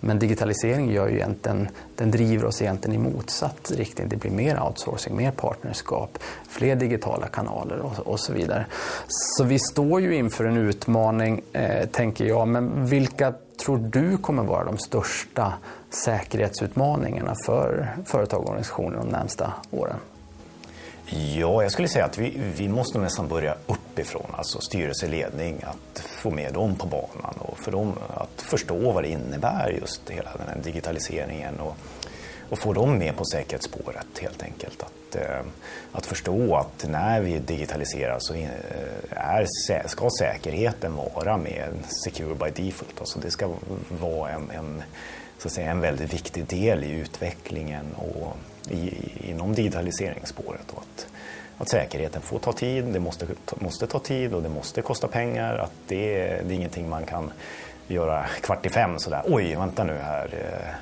Men 0.00 0.18
digitalisering 0.18 0.92
gör 0.92 1.08
ju 1.08 1.14
egentligen, 1.14 1.68
den 1.96 2.10
driver 2.10 2.44
oss 2.44 2.62
egentligen 2.62 3.00
i 3.00 3.10
motsatt 3.10 3.72
riktning. 3.76 4.08
Det 4.08 4.16
blir 4.16 4.30
mer 4.30 4.62
outsourcing, 4.62 5.16
mer 5.16 5.30
partnerskap, 5.30 6.18
fler 6.48 6.76
digitala 6.76 7.26
kanaler 7.26 7.78
och, 7.78 8.06
och 8.06 8.20
så 8.20 8.32
vidare. 8.32 8.66
Så 9.08 9.44
vi 9.44 9.58
står 9.58 10.00
ju 10.00 10.14
inför 10.14 10.44
en 10.44 10.56
utmaning, 10.56 11.40
eh, 11.52 11.86
tänker 11.86 12.24
jag. 12.24 12.48
Men 12.48 12.86
vilka 12.86 13.34
tror 13.66 13.78
du 13.78 14.18
kommer 14.18 14.42
vara 14.42 14.64
de 14.64 14.78
största 14.78 15.52
säkerhetsutmaningarna 15.90 17.34
för 17.46 17.96
företag 18.04 18.40
och 18.40 18.48
organisationer 18.48 18.96
de 18.96 19.08
närmsta 19.08 19.52
åren? 19.70 19.96
Ja, 21.36 21.62
jag 21.62 21.72
skulle 21.72 21.88
säga 21.88 22.04
att 22.04 22.18
vi, 22.18 22.52
vi 22.56 22.68
måste 22.68 22.98
nästan 22.98 23.28
börja 23.28 23.54
uppifrån, 23.66 24.26
alltså 24.32 24.60
styrelseledning, 24.60 25.56
att 25.62 25.98
få 25.98 26.30
med 26.30 26.54
dem 26.54 26.76
på 26.76 26.86
banan 26.86 27.34
och 27.38 27.58
för 27.58 27.72
dem 27.72 27.92
att 28.14 28.42
förstå 28.42 28.92
vad 28.92 29.04
det 29.04 29.08
innebär 29.08 29.76
just 29.80 30.10
hela 30.10 30.30
den 30.38 30.48
här 30.48 30.62
digitaliseringen 30.64 31.60
och, 31.60 31.76
och 32.50 32.58
få 32.58 32.72
dem 32.72 32.98
med 32.98 33.16
på 33.16 33.24
säkerhetsspåret 33.24 34.18
helt 34.20 34.42
enkelt. 34.42 34.82
Att, 34.82 35.16
eh, 35.16 35.40
att 35.92 36.06
förstå 36.06 36.56
att 36.56 36.86
när 36.88 37.20
vi 37.20 37.38
digitaliserar 37.38 38.16
så 38.18 38.34
eh, 38.34 38.48
är, 39.10 39.46
ska 39.88 40.10
säkerheten 40.18 40.96
vara 40.96 41.36
med 41.36 41.68
secure 42.04 42.34
by 42.34 42.64
default. 42.64 43.00
Alltså 43.00 43.18
det 43.18 43.30
ska 43.30 43.50
vara 44.00 44.30
en, 44.30 44.50
en, 44.50 44.82
så 45.38 45.48
att 45.48 45.52
säga, 45.52 45.70
en 45.70 45.80
väldigt 45.80 46.14
viktig 46.14 46.46
del 46.46 46.84
i 46.84 46.90
utvecklingen 46.90 47.86
och 47.94 48.36
i, 48.70 48.94
inom 49.30 49.54
digitaliseringsspåret. 49.54 50.70
Och 50.70 50.82
att, 50.82 51.06
att 51.58 51.68
säkerheten 51.68 52.22
får 52.22 52.38
ta 52.38 52.52
tid, 52.52 52.84
det 52.84 53.00
måste, 53.00 53.26
måste 53.54 53.86
ta 53.86 53.98
tid 53.98 54.34
och 54.34 54.42
det 54.42 54.48
måste 54.48 54.82
kosta 54.82 55.08
pengar. 55.08 55.58
Att 55.58 55.72
det, 55.86 56.18
det 56.18 56.54
är 56.54 56.56
ingenting 56.56 56.88
man 56.88 57.06
kan 57.06 57.30
göra 57.88 58.26
kvart 58.40 58.66
i 58.66 58.68
fem 58.68 58.98
sådär, 58.98 59.22
oj 59.24 59.54
vänta 59.54 59.84
nu 59.84 59.98
här, 60.02 60.28
eh, 60.32 60.74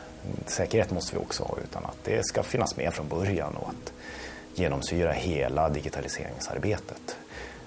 säkerhet 0.47 0.90
måste 0.90 1.16
vi 1.16 1.23
också 1.23 1.43
ha 1.43 1.57
utan 1.64 1.85
att 1.85 1.99
det 2.04 2.26
ska 2.26 2.43
finnas 2.43 2.76
med 2.76 2.95
från 2.95 3.09
början 3.09 3.57
och 3.57 3.69
att 3.69 3.93
genomsyra 4.54 5.12
hela 5.12 5.69
digitaliseringsarbetet. 5.69 7.16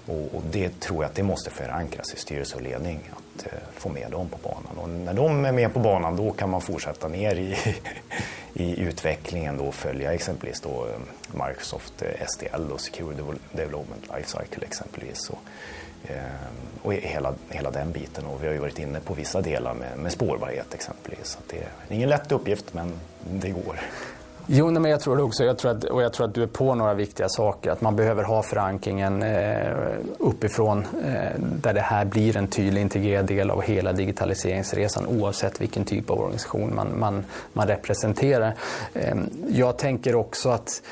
Och, 0.06 0.34
och 0.34 0.42
det 0.50 0.80
tror 0.80 1.02
jag 1.02 1.10
att 1.10 1.14
det 1.14 1.22
måste 1.22 1.50
förankras 1.50 2.14
i 2.14 2.16
styrelse 2.16 2.56
och 2.56 2.62
ledning, 2.62 3.00
att 3.12 3.46
eh, 3.46 3.52
få 3.74 3.88
med 3.88 4.10
dem 4.10 4.28
på 4.28 4.36
banan. 4.48 4.78
Och 4.78 4.88
när 4.88 5.14
de 5.14 5.44
är 5.44 5.52
med 5.52 5.72
på 5.72 5.78
banan 5.80 6.16
då 6.16 6.32
kan 6.32 6.50
man 6.50 6.60
fortsätta 6.60 7.08
ner 7.08 7.36
i, 7.36 7.56
i 8.52 8.80
utvecklingen 8.80 9.56
då 9.56 9.64
och 9.64 9.74
följa 9.74 10.12
exempelvis 10.14 10.60
då 10.60 10.86
eh, 10.86 11.46
Microsoft 11.46 12.02
eh, 12.02 12.26
SDL, 12.26 12.72
och 12.72 12.80
Secure 12.80 13.14
Development 13.52 14.08
Lifecycle 14.16 14.66
exempelvis. 14.66 15.30
Och, 15.30 15.38
Ehm, 16.06 16.68
och 16.82 16.92
hela, 16.94 17.34
hela 17.48 17.70
den 17.70 17.92
biten. 17.92 18.26
Och 18.26 18.42
vi 18.42 18.46
har 18.46 18.54
ju 18.54 18.60
varit 18.60 18.78
inne 18.78 19.00
på 19.00 19.14
vissa 19.14 19.40
delar 19.40 19.74
med, 19.74 19.98
med 19.98 20.12
spårbarhet 20.12 20.74
exempelvis. 20.74 21.26
Så 21.26 21.38
det 21.50 21.56
är 21.56 21.96
ingen 21.96 22.08
lätt 22.08 22.32
uppgift, 22.32 22.74
men 22.74 22.92
det 23.30 23.50
går. 23.50 23.80
Jo, 24.50 24.70
men 24.70 24.84
jag 24.84 25.00
tror 25.00 25.16
det 25.16 25.22
också. 25.22 25.44
Jag 25.44 25.58
tror 25.58 25.70
att, 25.70 25.84
och 25.84 26.02
jag 26.02 26.12
tror 26.12 26.26
att 26.26 26.34
du 26.34 26.42
är 26.42 26.46
på 26.46 26.74
några 26.74 26.94
viktiga 26.94 27.28
saker. 27.28 27.70
Att 27.70 27.80
man 27.80 27.96
behöver 27.96 28.22
ha 28.22 28.42
förankringen 28.42 29.22
eh, 29.22 29.72
uppifrån 30.18 30.86
eh, 31.04 31.40
där 31.40 31.74
det 31.74 31.80
här 31.80 32.04
blir 32.04 32.36
en 32.36 32.48
tydlig 32.48 32.80
integrerad 32.80 33.26
del 33.26 33.50
av 33.50 33.62
hela 33.62 33.92
digitaliseringsresan 33.92 35.06
oavsett 35.06 35.60
vilken 35.60 35.84
typ 35.84 36.10
av 36.10 36.18
organisation 36.18 36.74
man, 36.74 36.98
man, 36.98 37.24
man 37.52 37.66
representerar. 37.66 38.54
Eh, 38.94 39.16
jag 39.48 39.78
tänker 39.78 40.14
också 40.14 40.48
att 40.48 40.82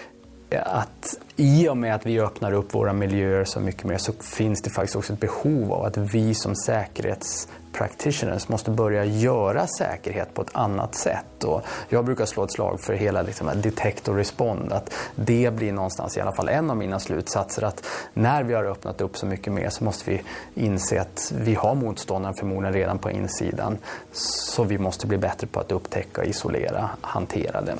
att 0.50 1.18
i 1.36 1.68
och 1.68 1.76
med 1.76 1.94
att 1.94 2.06
vi 2.06 2.20
öppnar 2.20 2.52
upp 2.52 2.74
våra 2.74 2.92
miljöer 2.92 3.44
så 3.44 3.60
mycket 3.60 3.84
mer 3.84 3.98
så 3.98 4.12
finns 4.12 4.62
det 4.62 4.70
faktiskt 4.70 4.96
också 4.96 5.12
ett 5.12 5.20
behov 5.20 5.72
av 5.72 5.84
att 5.84 5.96
vi 5.96 6.34
som 6.34 6.54
säkerhetspractitioners 6.56 8.48
måste 8.48 8.70
börja 8.70 9.04
göra 9.04 9.66
säkerhet 9.66 10.34
på 10.34 10.42
ett 10.42 10.50
annat 10.52 10.94
sätt. 10.94 11.44
Och 11.44 11.62
jag 11.88 12.04
brukar 12.04 12.24
slå 12.24 12.44
ett 12.44 12.52
slag 12.52 12.80
för 12.80 12.92
hela 12.94 13.22
liksom, 13.22 13.50
detect 13.54 14.08
och 14.08 14.16
respond. 14.16 14.72
Att 14.72 14.94
det 15.14 15.54
blir 15.54 15.72
någonstans 15.72 16.16
i 16.16 16.20
alla 16.20 16.32
fall 16.32 16.48
en 16.48 16.70
av 16.70 16.76
mina 16.76 16.98
slutsatser. 16.98 17.62
Att 17.62 17.86
när 18.14 18.42
vi 18.42 18.54
har 18.54 18.64
öppnat 18.64 19.00
upp 19.00 19.16
så 19.16 19.26
mycket 19.26 19.52
mer 19.52 19.68
så 19.70 19.84
måste 19.84 20.10
vi 20.10 20.22
inse 20.54 21.00
att 21.00 21.32
vi 21.36 21.54
har 21.54 21.74
motståndaren 21.74 22.34
förmodligen 22.34 22.74
redan 22.74 22.98
på 22.98 23.10
insidan. 23.10 23.78
Så 24.12 24.64
vi 24.64 24.78
måste 24.78 25.06
bli 25.06 25.18
bättre 25.18 25.46
på 25.46 25.60
att 25.60 25.72
upptäcka, 25.72 26.24
isolera, 26.24 26.90
hantera 27.00 27.60
det 27.60 27.76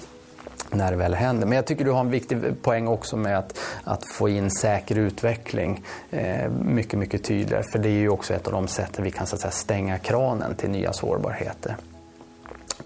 när 0.70 0.90
det 0.90 0.96
väl 0.96 1.14
händer. 1.14 1.46
Men 1.46 1.56
jag 1.56 1.66
tycker 1.66 1.84
du 1.84 1.90
har 1.90 2.00
en 2.00 2.10
viktig 2.10 2.62
poäng 2.62 2.88
också 2.88 3.16
med 3.16 3.38
att, 3.38 3.58
att 3.84 4.06
få 4.12 4.28
in 4.28 4.50
säker 4.50 4.98
utveckling 4.98 5.82
eh, 6.10 6.48
mycket, 6.50 6.98
mycket 6.98 7.24
tydligare. 7.24 7.64
För 7.72 7.78
det 7.78 7.88
är 7.88 7.98
ju 7.98 8.08
också 8.08 8.34
ett 8.34 8.46
av 8.46 8.52
de 8.52 8.68
sätten 8.68 9.04
vi 9.04 9.10
kan 9.10 9.26
så 9.26 9.34
att 9.34 9.40
säga, 9.40 9.50
stänga 9.50 9.98
kranen 9.98 10.54
till 10.54 10.70
nya 10.70 10.92
sårbarheter. 10.92 11.76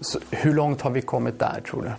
Så 0.01 0.19
hur 0.31 0.53
långt 0.53 0.81
har 0.81 0.91
vi 0.91 1.01
kommit 1.01 1.39
där 1.39 1.61
tror 1.65 1.81
du? 1.81 1.91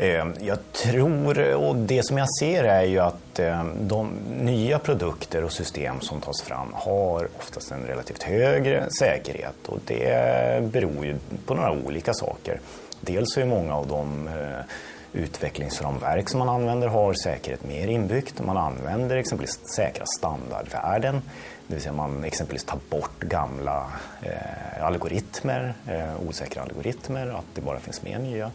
Eh, 0.00 0.26
jag 0.40 0.72
tror, 0.72 1.54
och 1.54 1.76
det 1.76 2.06
som 2.06 2.18
jag 2.18 2.28
ser 2.38 2.64
är 2.64 2.82
ju 2.82 2.98
att 2.98 3.38
eh, 3.38 3.64
de 3.80 4.10
nya 4.40 4.78
produkter 4.78 5.44
och 5.44 5.52
system 5.52 6.00
som 6.00 6.20
tas 6.20 6.42
fram 6.42 6.68
har 6.72 7.28
oftast 7.38 7.70
en 7.70 7.86
relativt 7.86 8.22
högre 8.22 8.90
säkerhet 8.98 9.66
och 9.66 9.78
det 9.86 10.72
beror 10.72 11.06
ju 11.06 11.16
på 11.46 11.54
några 11.54 11.72
olika 11.72 12.14
saker. 12.14 12.60
Dels 13.00 13.36
är 13.36 13.44
många 13.44 13.74
av 13.74 13.86
de 13.86 14.28
eh, 14.28 14.64
utvecklingsramverk 15.12 16.28
som 16.28 16.38
man 16.38 16.48
använder 16.48 16.88
har 16.88 17.14
säkerhet 17.14 17.64
mer 17.64 17.88
inbyggt. 17.88 18.44
Man 18.44 18.56
använder 18.56 19.16
exempelvis 19.16 19.60
säkra 19.76 20.04
standardvärden. 20.18 21.22
Det 21.66 21.74
vill 21.74 21.82
säga 21.82 21.92
man 21.92 22.24
exempelvis 22.24 22.64
tar 22.64 22.78
bort 22.90 23.20
gamla 23.20 23.86
eh, 24.22 24.84
algoritmer, 24.84 25.74
eh, 25.88 26.28
osäkra 26.28 26.62
algoritmer, 26.62 27.26
att 27.26 27.44
det 27.54 27.60
bara 27.60 27.80
finns 27.80 28.02
med 28.02 28.20
nya. 28.20 28.50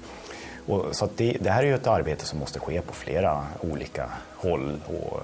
Och, 0.65 0.95
så 0.95 1.09
det, 1.15 1.37
det, 1.41 1.49
här 1.49 1.63
är 1.63 1.67
ju 1.67 1.75
ett 1.75 1.87
arbete 1.87 2.25
som 2.25 2.39
måste 2.39 2.59
ske 2.59 2.81
på 2.81 2.93
flera 2.93 3.45
olika 3.61 4.09
håll. 4.35 4.79
Och, 4.87 5.19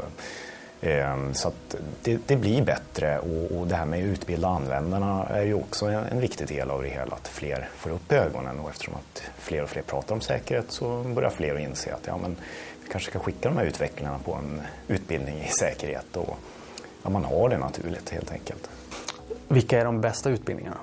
så 1.34 1.48
att 1.48 1.76
det, 2.04 2.20
det 2.28 2.36
blir 2.36 2.62
bättre 2.62 3.20
och, 3.20 3.60
och, 3.60 3.68
det 3.68 3.76
här 3.76 3.86
med 3.86 4.00
att 4.00 4.06
utbilda 4.06 4.48
användarna 4.48 5.28
är 5.28 5.44
ju 5.44 5.54
också 5.54 5.86
en, 5.86 6.04
en, 6.04 6.20
viktig 6.20 6.48
del 6.48 6.72
av 6.72 6.82
det 6.82 6.90
hela. 6.90 7.16
Att 7.16 7.28
fler 7.28 7.70
får 7.78 7.90
upp 7.90 8.12
ögonen 8.12 8.60
och 8.60 8.70
eftersom 8.70 8.94
att 8.94 9.24
fler 9.38 9.64
och 9.64 9.70
fler 9.70 9.82
pratar 9.82 10.16
om 10.16 10.22
säkerhet 10.22 10.66
så 10.72 11.04
börjar 11.04 11.30
fler 11.30 11.56
att 11.56 11.62
inse 11.62 11.94
att 11.94 12.08
ja, 12.08 12.18
men 12.18 12.36
vi 12.84 12.92
kanske 12.92 13.10
ska 13.10 13.20
skicka 13.20 13.50
de 13.50 13.58
här 13.58 13.66
utvecklarna 13.66 14.20
på 14.20 14.34
en 14.34 14.62
utbildning 14.88 15.40
i 15.40 15.48
säkerhet 15.48 16.18
och 16.18 16.38
ja, 17.04 17.10
man 17.10 17.24
har 17.24 17.50
det 17.50 17.58
naturligt 17.58 18.10
helt 18.10 18.32
enkelt. 18.32 18.70
Vilka 19.48 19.80
är 19.80 19.86
de 19.86 20.02
bästa 20.02 20.30
utbildningarna? 20.30 20.78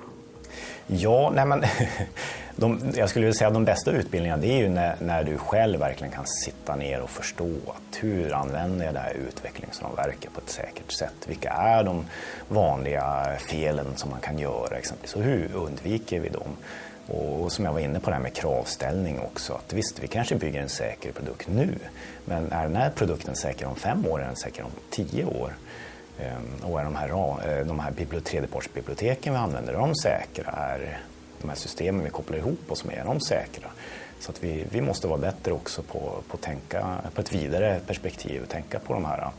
Ja, 0.86 1.32
nej 1.34 1.46
men, 1.46 1.64
de, 2.60 2.80
jag 2.94 3.10
skulle 3.10 3.24
vilja 3.24 3.38
säga 3.38 3.48
att 3.48 3.54
de 3.54 3.64
bästa 3.64 3.90
utbildningarna 3.90 4.42
det 4.42 4.48
är 4.48 4.56
ju 4.56 4.68
när, 4.68 4.96
när, 5.00 5.24
du 5.24 5.38
själv 5.38 5.80
verkligen 5.80 6.12
kan 6.12 6.26
sitta 6.26 6.76
ner 6.76 7.00
och 7.00 7.10
förstå 7.10 7.50
att 7.66 8.02
hur 8.02 8.32
använder 8.34 8.84
jag 8.84 8.94
det 8.94 9.00
här 9.00 9.14
utvecklingsramverket 9.28 10.32
på 10.32 10.40
ett 10.40 10.50
säkert 10.50 10.92
sätt? 10.92 11.14
Vilka 11.26 11.50
är 11.50 11.84
de 11.84 12.04
vanliga 12.48 13.36
felen 13.38 13.86
som 13.96 14.10
man 14.10 14.20
kan 14.20 14.38
göra 14.38 14.76
exempelvis 14.76 15.16
och 15.16 15.22
hur 15.22 15.54
undviker 15.54 16.20
vi 16.20 16.28
dem? 16.28 16.56
Och 17.06 17.52
som 17.52 17.64
jag 17.64 17.72
var 17.72 17.80
inne 17.80 18.00
på 18.00 18.10
det 18.10 18.16
här 18.16 18.22
med 18.22 18.34
kravställning 18.34 19.20
också. 19.20 19.52
Att 19.52 19.72
visst, 19.72 20.02
vi 20.02 20.06
kanske 20.06 20.34
bygger 20.34 20.62
en 20.62 20.68
säker 20.68 21.12
produkt 21.12 21.48
nu, 21.48 21.74
men 22.24 22.52
är 22.52 22.62
den 22.62 22.76
här 22.76 22.90
produkten 22.90 23.36
säker 23.36 23.66
om 23.66 23.76
fem 23.76 24.06
år 24.06 24.18
eller 24.18 24.22
är 24.22 24.26
den 24.26 24.36
säker 24.36 24.64
om 24.64 24.70
tio 24.90 25.24
år? 25.24 25.52
Ehm, 26.20 26.72
och 26.72 26.80
är 26.80 26.84
de 26.84 26.96
här, 26.96 27.08
eh, 27.08 27.66
de 27.66 27.80
här 27.80 28.20
tredjepartsbiblioteken 28.20 29.32
vi 29.32 29.38
använder, 29.38 29.72
är 29.72 29.78
de 29.78 29.94
säkra? 29.94 30.52
Är 30.52 31.00
de 31.40 31.48
här 31.48 31.56
systemen 31.56 32.04
vi 32.04 32.10
kopplar 32.10 32.38
ihop 32.38 32.72
oss 32.72 32.84
med, 32.84 32.98
är 32.98 33.04
de 33.04 33.20
säkra? 33.20 33.70
Så 34.20 34.30
att 34.30 34.44
vi, 34.44 34.64
vi 34.70 34.80
måste 34.80 35.06
vara 35.06 35.18
bättre 35.18 35.52
också 35.52 35.82
på, 35.82 36.22
på, 36.28 36.36
tänka, 36.36 37.00
på 37.14 37.20
ett 37.20 37.32
vidare 37.32 37.80
perspektiv, 37.86 38.46
tänka 38.46 38.78
på 38.78 38.92
de 38.92 39.04
här 39.04 39.30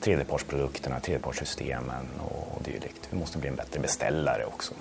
tredjepartsprodukterna, 0.00 1.00
tredjepartssystemen 1.00 2.06
och 2.28 2.62
dylikt. 2.62 3.08
Vi 3.10 3.18
måste 3.18 3.38
bli 3.38 3.48
en 3.48 3.56
bättre 3.56 3.80
beställare 3.80 4.44
också. 4.44 4.74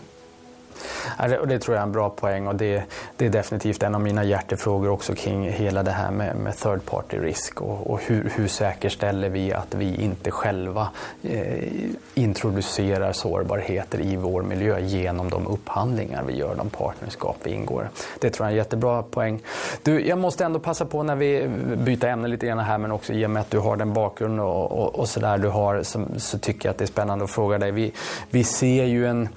Och 1.39 1.47
det 1.47 1.59
tror 1.59 1.75
jag 1.75 1.81
är 1.81 1.85
en 1.85 1.91
bra 1.91 2.09
poäng 2.09 2.47
och 2.47 2.55
det, 2.55 2.83
det, 3.17 3.25
är 3.25 3.29
definitivt 3.29 3.83
en 3.83 3.95
av 3.95 4.01
mina 4.01 4.23
hjärtefrågor 4.23 4.89
också 4.89 5.15
kring 5.15 5.49
hela 5.49 5.83
det 5.83 5.91
här 5.91 6.11
med, 6.11 6.35
med 6.35 6.57
third 6.57 6.85
party 6.85 7.17
risk 7.17 7.61
och, 7.61 7.91
och 7.91 8.01
hur, 8.01 8.31
hur, 8.35 8.47
säkerställer 8.47 9.29
vi 9.29 9.53
att 9.53 9.73
vi 9.75 9.95
inte 9.95 10.31
själva 10.31 10.89
eh, 11.23 11.73
introducerar 12.13 13.11
sårbarheter 13.11 14.01
i 14.01 14.15
vår 14.15 14.41
miljö 14.41 14.79
genom 14.79 15.29
de 15.29 15.47
upphandlingar 15.47 16.23
vi 16.23 16.33
gör, 16.33 16.55
de 16.55 16.69
partnerskap 16.69 17.37
vi 17.43 17.51
ingår. 17.51 17.89
Det 18.19 18.29
tror 18.29 18.45
jag 18.45 18.51
är 18.51 18.51
en 18.51 18.57
jättebra 18.57 19.03
poäng. 19.03 19.41
Du, 19.83 20.07
jag 20.07 20.17
måste 20.17 20.45
ändå 20.45 20.59
passa 20.59 20.85
på 20.85 21.03
när 21.03 21.15
vi 21.15 21.47
byter 21.77 22.05
ämne 22.05 22.27
lite 22.27 22.45
grann 22.45 22.59
här 22.59 22.77
men 22.77 22.91
också 22.91 23.13
i 23.13 23.25
och 23.25 23.29
med 23.29 23.41
att 23.41 23.51
du 23.51 23.59
har 23.59 23.77
den 23.77 23.93
bakgrund 23.93 24.39
och, 24.39 24.71
och, 24.71 24.99
och 24.99 25.09
sådär 25.09 25.37
du 25.37 25.47
har 25.47 25.83
så, 25.83 26.05
så, 26.17 26.39
tycker 26.39 26.67
jag 26.69 26.71
att 26.71 26.77
det 26.77 26.85
är 26.85 26.87
spännande 26.87 27.25
att 27.25 27.31
fråga 27.31 27.57
dig. 27.57 27.71
Vi, 27.71 27.93
vi 28.29 28.43
ser 28.43 28.85
ju 28.85 29.07
en 29.07 29.29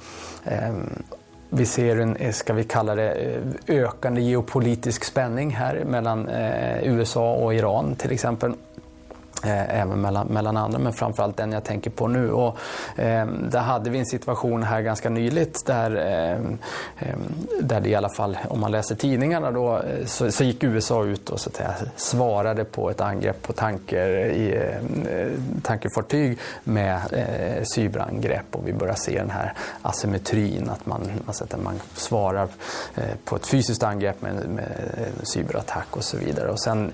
ehm, 0.45 1.03
vi 1.51 1.67
ser 1.67 1.97
en, 1.97 2.17
eh, 2.17 2.33
ska 2.33 2.53
vi 2.53 2.65
kalla 2.65 2.95
det, 2.95 3.11
eh, 3.11 3.41
ökande 3.77 4.21
geopolitisk 4.21 5.05
spänning 5.05 5.51
här 5.51 5.85
mellan 5.85 6.29
eh, 6.29 6.89
USA 6.89 7.35
och 7.35 7.55
Iran 7.55 7.95
till 7.95 8.13
exempel. 8.13 8.55
Eh, 9.45 9.81
även 9.81 10.01
mellan, 10.01 10.27
mellan 10.27 10.57
andra, 10.57 10.79
men 10.79 10.93
framförallt 10.93 11.37
den 11.37 11.53
jag 11.53 11.65
tänker 11.65 11.91
på 11.91 12.09
nu. 12.09 12.31
Och, 12.31 12.59
eh, 12.97 13.27
där 13.27 13.61
hade 13.61 13.91
vi 13.91 13.99
en 13.99 14.07
situation 14.07 14.63
här 14.63 14.81
ganska 14.81 15.11
nyligt 15.11 15.67
där, 15.67 15.97
eh, 15.97 16.33
eh 17.09 17.17
där 17.61 17.81
det 17.81 17.89
i 17.89 17.95
alla 17.95 18.09
fall, 18.09 18.39
om 18.49 18.61
man 18.61 18.71
läser 18.71 18.95
tidningarna, 18.95 19.51
då, 19.51 19.77
eh, 19.77 20.07
så, 20.07 20.33
så 20.33 20.45
gick 20.45 20.65
USA 20.65 21.05
ut 21.05 21.31
och 21.31 21.41
så 21.41 21.51
att 21.51 21.57
säga, 21.57 21.75
svarade 21.97 22.65
på 22.65 22.91
ett 22.91 23.01
angrepp 23.01 23.43
på 23.43 23.53
tanker 23.53 24.09
i, 24.09 24.57
eh, 24.57 25.29
tankerfartyg 25.63 26.39
med 26.65 27.01
eh, 27.13 27.65
cyberangrepp. 27.65 28.47
Och 28.51 28.69
vi 28.69 28.73
börjar 28.73 28.95
se 28.95 29.19
den 29.19 29.31
här 29.31 29.53
asymmetrin, 29.83 30.71
att 30.71 30.87
man, 30.87 31.11
alltså 31.27 31.45
att 31.45 31.63
man 31.63 31.81
svarar 31.95 32.49
eh, 32.95 33.05
på 33.25 33.37
ett 33.37 33.47
fysiskt 33.47 33.83
angrepp 33.83 34.23
med, 34.23 34.35
med 34.35 34.71
cyberattack 35.23 35.97
och 35.97 36.05
så 36.05 36.17
vidare. 36.17 36.51
Och 36.51 36.61
sen, 36.61 36.93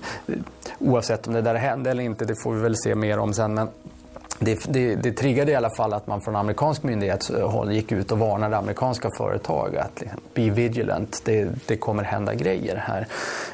oavsett 0.79 1.27
om 1.27 1.33
det 1.33 1.41
där 1.41 1.55
hände 1.55 1.91
eller 1.91 2.03
inte, 2.03 2.34
det 2.35 2.41
får 2.41 2.53
vi 2.53 2.61
väl 2.61 2.75
se 2.77 2.95
mer 2.95 3.19
om 3.19 3.33
sen. 3.33 3.53
Men 3.53 3.69
det, 4.39 4.59
det, 4.67 4.95
det 4.95 5.11
triggade 5.11 5.51
i 5.51 5.55
alla 5.55 5.69
fall 5.69 5.93
att 5.93 6.07
man 6.07 6.21
från 6.21 6.35
amerikansk 6.35 6.83
myndighetshåll 6.83 7.71
gick 7.71 7.91
ut 7.91 8.11
och 8.11 8.19
varnade 8.19 8.57
amerikanska 8.57 9.09
företag 9.17 9.75
att 9.75 10.01
liksom, 10.01 10.19
be 10.33 10.49
vigilant, 10.49 11.21
det, 11.25 11.49
det 11.65 11.77
kommer 11.77 12.03
hända 12.03 12.33
grejer 12.33 12.75
här. 12.75 13.07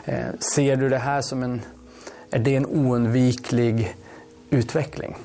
Eh, 0.05 0.39
ser 0.55 0.75
du 0.75 0.89
det 0.89 0.97
här 0.97 1.21
som 1.21 1.43
en, 1.43 1.61
är 2.31 2.39
det 2.39 2.55
en 2.55 2.65
oundviklig 2.65 3.95
utveckling? 4.49 5.15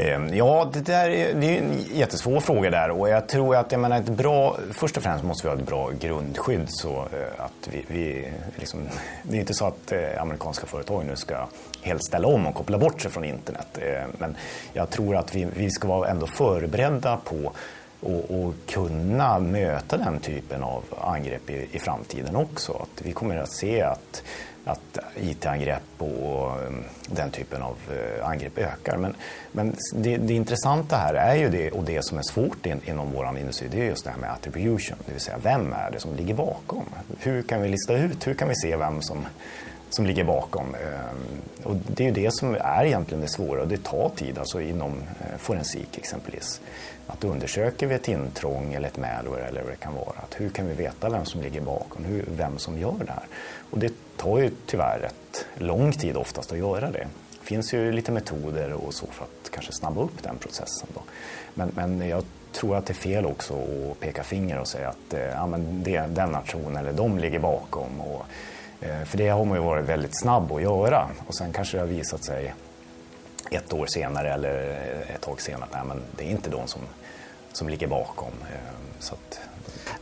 Ehm, 0.00 0.34
ja, 0.34 0.70
det, 0.72 0.80
där 0.80 1.10
är, 1.10 1.34
det 1.34 1.46
är 1.46 1.62
en 1.62 1.84
jättesvår 1.92 2.40
fråga 2.40 2.70
där 2.70 2.90
och 2.90 3.08
jag 3.08 3.28
tror 3.28 3.56
att 3.56 3.72
jag 3.72 3.80
menar, 3.80 3.96
ett 3.96 4.08
bra, 4.08 4.56
först 4.72 4.96
och 4.96 5.02
främst 5.02 5.24
måste 5.24 5.46
vi 5.46 5.54
ha 5.54 5.60
ett 5.60 5.66
bra 5.66 5.90
grundskydd 6.00 6.66
så 6.68 6.96
eh, 6.96 7.44
att 7.44 7.68
vi, 7.72 7.84
vi 7.88 8.32
liksom, 8.56 8.80
det 9.22 9.36
är 9.36 9.40
inte 9.40 9.54
så 9.54 9.66
att 9.66 9.92
eh, 9.92 10.22
amerikanska 10.22 10.66
företag 10.66 11.04
nu 11.06 11.16
ska 11.16 11.46
helt 11.82 12.04
ställa 12.04 12.28
om 12.28 12.46
och 12.46 12.54
koppla 12.54 12.78
bort 12.78 13.00
sig 13.00 13.10
från 13.10 13.24
internet. 13.24 13.78
Ehm, 13.82 14.10
men 14.18 14.36
jag 14.72 14.90
tror 14.90 15.16
att 15.16 15.34
vi, 15.34 15.46
vi 15.56 15.70
ska 15.70 15.88
vara 15.88 16.08
ändå 16.08 16.26
förberedda 16.26 17.16
på 17.16 17.52
och, 18.02 18.30
och, 18.30 18.54
kunna 18.66 19.38
möta 19.38 19.96
den 19.96 20.20
typen 20.20 20.62
av 20.62 20.84
angrepp 21.00 21.50
i, 21.50 21.68
i 21.72 21.78
framtiden 21.78 22.36
också. 22.36 22.72
Att 22.72 23.06
vi 23.06 23.12
kommer 23.12 23.36
att 23.36 23.52
se 23.52 23.82
att 23.82 24.22
att 24.64 24.98
IT-angrepp 25.16 25.82
och 25.98 26.60
mm, 26.60 26.84
den 27.06 27.30
typen 27.30 27.62
av 27.62 27.76
eh, 27.90 28.28
angrepp 28.28 28.58
ökar. 28.58 28.96
Men, 28.96 29.14
men 29.52 29.76
det, 29.94 30.16
det 30.16 30.34
intressanta 30.34 30.96
här 30.96 31.14
är 31.14 31.34
ju 31.34 31.48
det, 31.48 31.70
och 31.70 31.84
det 31.84 32.04
som 32.04 32.18
är 32.18 32.22
svårt 32.22 32.66
in, 32.66 32.80
inom 32.84 33.12
vår 33.12 33.38
industri, 33.38 33.68
det 33.70 33.80
är 33.80 33.84
just 33.84 34.04
det 34.04 34.10
här 34.10 34.18
med 34.18 34.32
attribution, 34.32 34.96
det 35.06 35.12
vill 35.12 35.20
säga 35.20 35.38
vem 35.42 35.72
är 35.72 35.90
det 35.90 36.00
som 36.00 36.14
ligger 36.14 36.34
bakom? 36.34 36.84
Hur 37.18 37.42
kan 37.42 37.62
vi 37.62 37.68
lista 37.68 37.96
ut, 37.96 38.26
hur 38.26 38.34
kan 38.34 38.48
vi 38.48 38.54
se 38.54 38.76
vem 38.76 39.02
som, 39.02 39.26
som 39.90 40.06
ligger 40.06 40.24
bakom? 40.24 40.74
Eh, 40.74 41.66
och 41.66 41.76
det 41.76 42.04
är 42.04 42.08
ju 42.08 42.14
det 42.14 42.34
som 42.34 42.54
är 42.54 42.84
egentligen 42.84 43.20
det 43.20 43.28
svåra 43.28 43.62
och 43.62 43.68
det 43.68 43.84
tar 43.84 44.10
tid, 44.16 44.38
alltså 44.38 44.60
inom 44.60 44.92
eh, 45.20 45.38
forensik 45.38 45.98
exempelvis. 45.98 46.60
Att 47.12 47.24
undersöker 47.24 47.86
vi 47.86 47.94
ett 47.94 48.08
intrång 48.08 48.72
eller 48.72 48.88
ett 48.88 48.98
malware 48.98 49.44
eller 49.44 49.62
vad 49.62 49.72
det 49.72 49.76
kan 49.76 49.94
vara, 49.94 50.16
att 50.16 50.40
hur 50.40 50.50
kan 50.50 50.66
vi 50.66 50.74
veta 50.74 51.10
vem 51.10 51.24
som 51.24 51.40
ligger 51.42 51.60
bakom, 51.60 52.04
hur, 52.04 52.24
vem 52.36 52.58
som 52.58 52.78
gör 52.78 53.04
det 53.06 53.12
här? 53.12 53.24
Och 53.70 53.78
det 53.78 53.92
tar 54.16 54.38
ju 54.38 54.50
tyvärr 54.66 54.98
rätt 54.98 55.46
lång 55.54 55.92
tid 55.92 56.16
oftast 56.16 56.52
att 56.52 56.58
göra 56.58 56.90
det. 56.90 57.08
Det 57.40 57.46
finns 57.46 57.74
ju 57.74 57.92
lite 57.92 58.12
metoder 58.12 58.72
och 58.72 58.94
så 58.94 59.06
för 59.06 59.24
att 59.24 59.50
kanske 59.50 59.72
snabba 59.72 60.02
upp 60.02 60.22
den 60.22 60.38
processen. 60.38 60.88
Då. 60.94 61.02
Men, 61.54 61.72
men 61.74 62.08
jag 62.08 62.24
tror 62.52 62.76
att 62.76 62.86
det 62.86 62.92
är 62.92 62.94
fel 62.94 63.26
också 63.26 63.54
att 63.54 64.00
peka 64.00 64.22
finger 64.22 64.58
och 64.58 64.68
säga 64.68 64.88
att 64.88 65.14
eh, 65.14 65.20
ja, 65.20 65.46
men 65.46 65.82
det, 65.82 66.00
den 66.00 66.30
nationen 66.30 66.76
eller 66.76 66.92
de 66.92 67.18
ligger 67.18 67.38
bakom. 67.38 68.00
Och, 68.00 68.26
eh, 68.80 69.04
för 69.04 69.18
det 69.18 69.28
har 69.28 69.44
man 69.44 69.58
ju 69.58 69.64
varit 69.64 69.84
väldigt 69.84 70.20
snabb 70.20 70.52
att 70.52 70.62
göra 70.62 71.08
och 71.26 71.34
sen 71.34 71.52
kanske 71.52 71.76
det 71.76 71.80
har 71.80 71.88
visat 71.88 72.24
sig 72.24 72.54
ett 73.50 73.72
år 73.72 73.86
senare 73.86 74.32
eller 74.32 74.54
ett 75.14 75.20
tag 75.20 75.40
senare 75.40 75.64
att 75.64 75.72
nej, 75.72 75.82
men 75.88 76.02
det 76.16 76.24
är 76.24 76.30
inte 76.30 76.50
de 76.50 76.66
som, 76.66 76.80
som 77.52 77.68
ligger 77.68 77.86
bakom. 77.86 78.32
Eh, 78.52 78.58
så 78.98 79.14
att... 79.14 79.40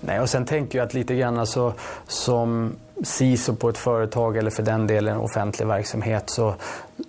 Nej, 0.01 0.21
och 0.21 0.31
sen 0.31 0.45
tänker 0.45 0.79
jag 0.79 0.87
att 0.87 0.95
lite 0.95 1.15
grann 1.15 1.39
alltså, 1.39 1.75
som 2.07 2.77
CISO 3.03 3.55
på 3.55 3.69
ett 3.69 3.79
företag 3.79 4.37
eller 4.37 4.51
för 4.51 4.63
den 4.63 4.87
delen 4.87 5.17
offentlig 5.17 5.67
verksamhet 5.67 6.31
så, 6.31 6.55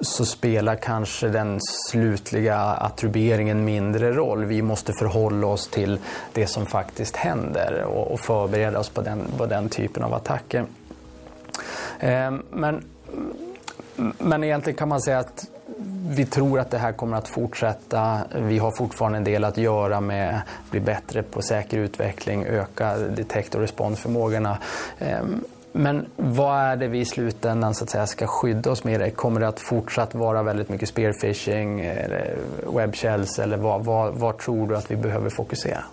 så 0.02 0.25
spelar 0.25 0.75
kanske 0.75 1.28
den 1.28 1.60
slutliga 1.62 2.60
attribueringen 2.60 3.65
mindre 3.65 4.13
roll. 4.13 4.45
Vi 4.45 4.62
måste 4.62 4.93
förhålla 4.93 5.47
oss 5.47 5.67
till 5.67 5.99
det 6.34 6.47
som 6.47 6.65
faktiskt 6.65 7.15
händer 7.15 7.84
och, 7.84 8.12
och 8.12 8.19
förbereda 8.19 8.80
oss 8.80 8.89
på 8.89 9.02
den, 9.02 9.21
på 9.38 9.45
den 9.45 9.69
typen 9.69 10.04
av 10.04 10.13
attacker. 10.13 10.65
Eh, 11.99 12.32
men, 12.52 12.84
men 14.17 14.43
egentligen 14.43 14.78
kan 14.78 14.89
man 14.89 15.02
säga 15.02 15.19
att 15.19 15.48
vi 16.09 16.25
tror 16.25 16.59
att 16.59 16.71
det 16.71 16.77
här 16.77 16.91
kommer 16.91 17.17
att 17.17 17.27
fortsätta. 17.27 18.19
Vi 18.35 18.57
har 18.57 18.71
fortfarande 18.71 19.17
en 19.17 19.23
del 19.23 19.43
att 19.43 19.57
göra 19.57 20.01
med 20.01 20.35
att 20.35 20.71
bli 20.71 20.79
bättre 20.79 21.23
på 21.23 21.41
säker 21.41 21.77
utveckling, 21.77 22.45
öka 22.45 22.97
detect 22.97 23.55
och 23.55 23.61
responsförmågorna. 23.61 24.57
Ehm, 24.99 25.43
men 25.71 26.05
vad 26.15 26.59
är 26.59 26.75
det 26.75 26.87
vi 26.87 26.99
i 26.99 27.05
slutändan 27.05 27.73
så 27.73 27.83
att 27.83 27.89
säga, 27.89 28.07
ska 28.07 28.27
skydda 28.27 28.71
oss 28.71 28.83
med? 28.83 29.15
Kommer 29.15 29.39
det 29.39 29.47
att 29.47 29.59
fortsatt 29.59 30.15
vara 30.15 30.43
väldigt 30.43 30.69
mycket 30.69 30.89
spearfishing, 30.89 31.79
eh, 31.79 32.05
eller 32.05 32.37
webbshells 32.75 33.39
eller 33.39 33.57
vad, 33.57 33.85
vad, 33.85 34.13
vad 34.13 34.37
tror 34.37 34.67
du 34.67 34.77
att 34.77 34.91
vi 34.91 34.95
behöver 34.95 35.29
fokusera? 35.29 35.83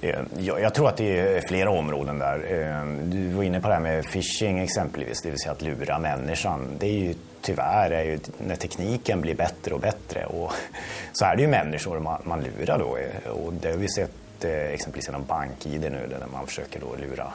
Ehm, 0.00 0.26
jag 0.38 0.74
tror 0.74 0.88
att 0.88 0.96
det 0.96 1.18
är 1.18 1.40
flera 1.40 1.70
områden 1.70 2.18
där. 2.18 2.52
Ehm, 2.52 3.10
du 3.10 3.28
var 3.28 3.42
inne 3.42 3.60
på 3.60 3.68
det 3.68 3.74
här 3.74 3.80
med 3.80 4.04
phishing 4.04 4.58
exempelvis, 4.58 5.22
det 5.22 5.30
vill 5.30 5.38
säga 5.38 5.52
att 5.52 5.62
lura 5.62 5.98
människan. 5.98 6.66
Det 6.78 6.86
är 6.86 6.98
ju 6.98 7.14
tyvärr 7.42 7.90
är 7.90 8.04
ju 8.04 8.18
när 8.38 8.56
tekniken 8.56 9.20
blir 9.20 9.34
bättre 9.34 9.74
och 9.74 9.80
bättre 9.80 10.26
och 10.26 10.52
så 11.12 11.24
är 11.24 11.36
det 11.36 11.42
ju 11.42 11.48
människor 11.48 11.98
man, 11.98 12.22
man 12.24 12.42
lurar 12.42 12.78
då. 12.78 12.98
Och 13.30 13.52
det 13.52 13.70
har 13.70 13.76
vi 13.76 13.88
sett 13.88 14.44
eh, 14.44 14.50
exempelvis 14.50 15.08
genom 15.08 15.24
BankID 15.24 15.82
nu 15.82 16.06
där 16.10 16.26
man 16.32 16.46
försöker 16.46 16.80
då 16.80 16.96
lura 16.96 17.32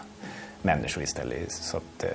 människor 0.62 1.04
istället. 1.04 1.52
Så 1.52 1.78
att, 1.78 2.04
eh, 2.04 2.10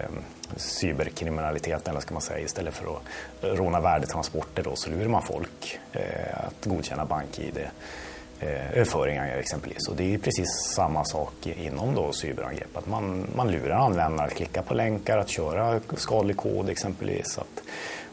cyberkriminalitet, 0.57 1.89
eller 1.89 2.01
ska 2.01 2.15
man 2.15 2.23
säga, 2.23 2.41
istället 2.41 2.75
för 2.75 2.97
att 2.97 3.03
råna 3.41 3.81
värdetransporter 3.81 4.63
då, 4.63 4.77
så 4.77 4.91
lurar 4.91 5.09
man 5.09 5.23
folk 5.23 5.79
eh, 5.93 6.45
att 6.47 6.65
godkänna 6.65 7.05
BankID-överföringar 7.05 9.27
eh, 9.27 9.39
exempelvis. 9.39 9.89
Och 9.89 9.97
det 9.97 10.15
är 10.15 10.19
precis 10.19 10.49
samma 10.75 11.05
sak 11.05 11.47
inom 11.47 11.95
då 11.95 12.13
cyberangrepp. 12.13 12.77
Att 12.77 12.87
man, 12.87 13.27
man 13.37 13.51
lurar 13.51 13.77
användare 13.77 14.27
att 14.27 14.35
klicka 14.35 14.63
på 14.63 14.75
länkar, 14.75 15.19
att 15.19 15.29
köra 15.29 15.81
skadlig 15.97 16.37
kod 16.37 16.71
exempelvis. 16.71 17.39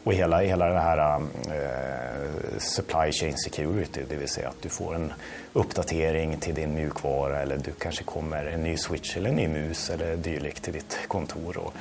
Och 0.04 0.12
hela, 0.12 0.40
hela 0.40 0.68
det 0.68 0.80
här 0.80 1.16
um, 1.16 1.28
eh, 1.46 2.58
supply 2.58 3.12
chain 3.12 3.34
security, 3.36 4.00
det 4.08 4.16
vill 4.16 4.28
säga 4.28 4.48
att 4.48 4.62
du 4.62 4.68
får 4.68 4.94
en 4.94 5.12
uppdatering 5.52 6.36
till 6.36 6.54
din 6.54 6.74
mjukvara 6.74 7.40
eller 7.40 7.58
du 7.58 7.72
kanske 7.72 8.04
kommer 8.04 8.46
en 8.46 8.62
ny 8.62 8.76
switch 8.76 9.16
eller 9.16 9.30
en 9.30 9.36
ny 9.36 9.48
mus 9.48 9.90
eller 9.90 10.16
dylikt 10.16 10.62
till 10.62 10.72
ditt 10.72 10.98
kontor. 11.08 11.58
Och, 11.58 11.74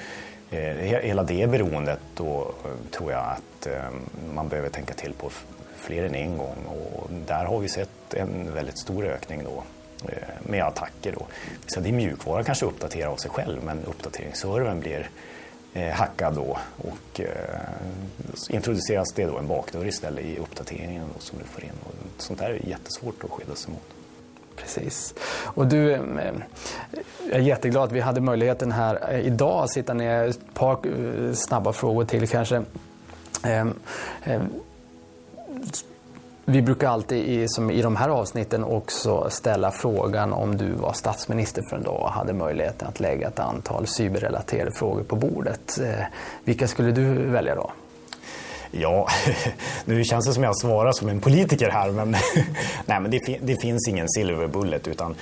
eh, 0.56 0.76
hela 1.02 1.24
det 1.24 1.50
beroendet 1.50 2.00
då 2.16 2.54
eh, 2.66 2.92
tror 2.92 3.12
jag 3.12 3.26
att 3.26 3.68
eh, 3.68 3.84
man 4.34 4.48
behöver 4.48 4.70
tänka 4.70 4.94
till 4.94 5.14
på 5.14 5.30
fler 5.76 6.04
än 6.04 6.16
en 6.16 6.38
gång 6.38 6.58
och 6.66 7.10
där 7.28 7.46
har 7.46 7.60
vi 7.60 7.70
sett 7.70 8.14
en 8.14 8.54
väldigt 8.54 8.80
stor 8.80 9.06
ökning 9.06 9.44
då 9.44 9.64
eh, 10.12 10.18
med 10.44 10.64
attacker. 10.64 11.12
Då. 11.12 11.26
Så 11.68 11.80
det 11.80 11.90
är 11.90 11.94
mjukvara 11.94 12.44
kanske 12.44 12.66
uppdaterar 12.66 13.12
av 13.12 13.18
sig 13.18 13.32
själv 13.32 13.64
men 13.64 13.86
uppdateringsservern 13.86 14.80
blir 14.80 15.10
Eh, 15.74 15.92
hackad 15.92 16.36
då 16.36 16.58
och 16.78 17.20
eh, 17.20 17.30
introduceras 18.50 19.14
det 19.16 19.26
då 19.26 19.38
en 19.38 19.48
bakdörr 19.48 19.86
istället 19.86 20.26
i 20.26 20.38
uppdateringen 20.38 21.04
då, 21.14 21.20
som 21.20 21.40
du 21.40 21.46
får 21.46 21.64
in. 21.64 21.72
Och 21.84 22.22
sånt 22.22 22.40
där 22.40 22.50
är 22.50 22.68
jättesvårt 22.68 23.24
att 23.24 23.32
skydda 23.32 23.56
sig 23.56 23.72
mot. 23.72 23.82
Precis. 24.56 25.14
Och 25.44 25.68
du, 25.68 25.94
eh, 25.94 26.02
jag 27.30 27.40
är 27.40 27.40
jätteglad 27.40 27.84
att 27.84 27.92
vi 27.92 28.00
hade 28.00 28.22
möjligheten 28.22 28.72
här 28.72 29.14
eh, 29.14 29.20
idag 29.20 29.64
att 29.64 29.74
sitta 29.74 29.94
ner 29.94 30.28
ett 30.28 30.54
par 30.54 31.34
snabba 31.34 31.74
frågor 31.74 32.06
till 32.06 32.28
kanske. 32.28 32.64
Ehm, 33.44 33.74
ehm, 34.24 34.50
vi 36.52 36.62
brukar 36.62 36.90
alltid 36.90 37.26
i, 37.26 37.48
som 37.48 37.72
i 37.72 37.82
de 37.82 37.96
här 37.96 38.10
avsnitten 38.10 38.64
också 38.64 39.30
ställa 39.30 39.72
frågan 39.72 40.34
om 40.34 40.58
du 40.58 40.72
var 40.72 40.94
statsminister 40.94 41.64
för 41.70 41.76
en 41.76 41.84
dag 41.84 42.02
och 42.02 42.12
hade 42.12 42.34
möjligheten 42.34 42.88
att 42.88 43.00
lägga 43.00 43.28
ett 43.28 43.40
antal 43.40 43.88
cyberrelaterade 43.88 44.72
frågor 44.72 45.04
på 45.04 45.16
bordet. 45.16 45.80
Eh, 45.80 46.06
vilka 46.44 46.68
skulle 46.68 46.92
du 46.92 47.14
välja 47.14 47.56
då? 47.56 47.72
Ja, 48.72 49.08
nu 49.86 50.04
känns 50.04 50.26
det 50.26 50.34
som 50.34 50.44
jag 50.44 50.58
svarar 50.58 50.92
som 50.92 51.10
en 51.10 51.22
politiker 51.22 51.70
här, 51.70 51.92
men, 51.92 52.12
nej, 52.86 53.00
men 53.00 53.12
det, 53.12 53.38
det 53.42 53.62
finns 53.62 53.88
ingen 53.88 54.10
silver 54.10 54.48
bullet 54.48 54.88
utan 54.88 55.16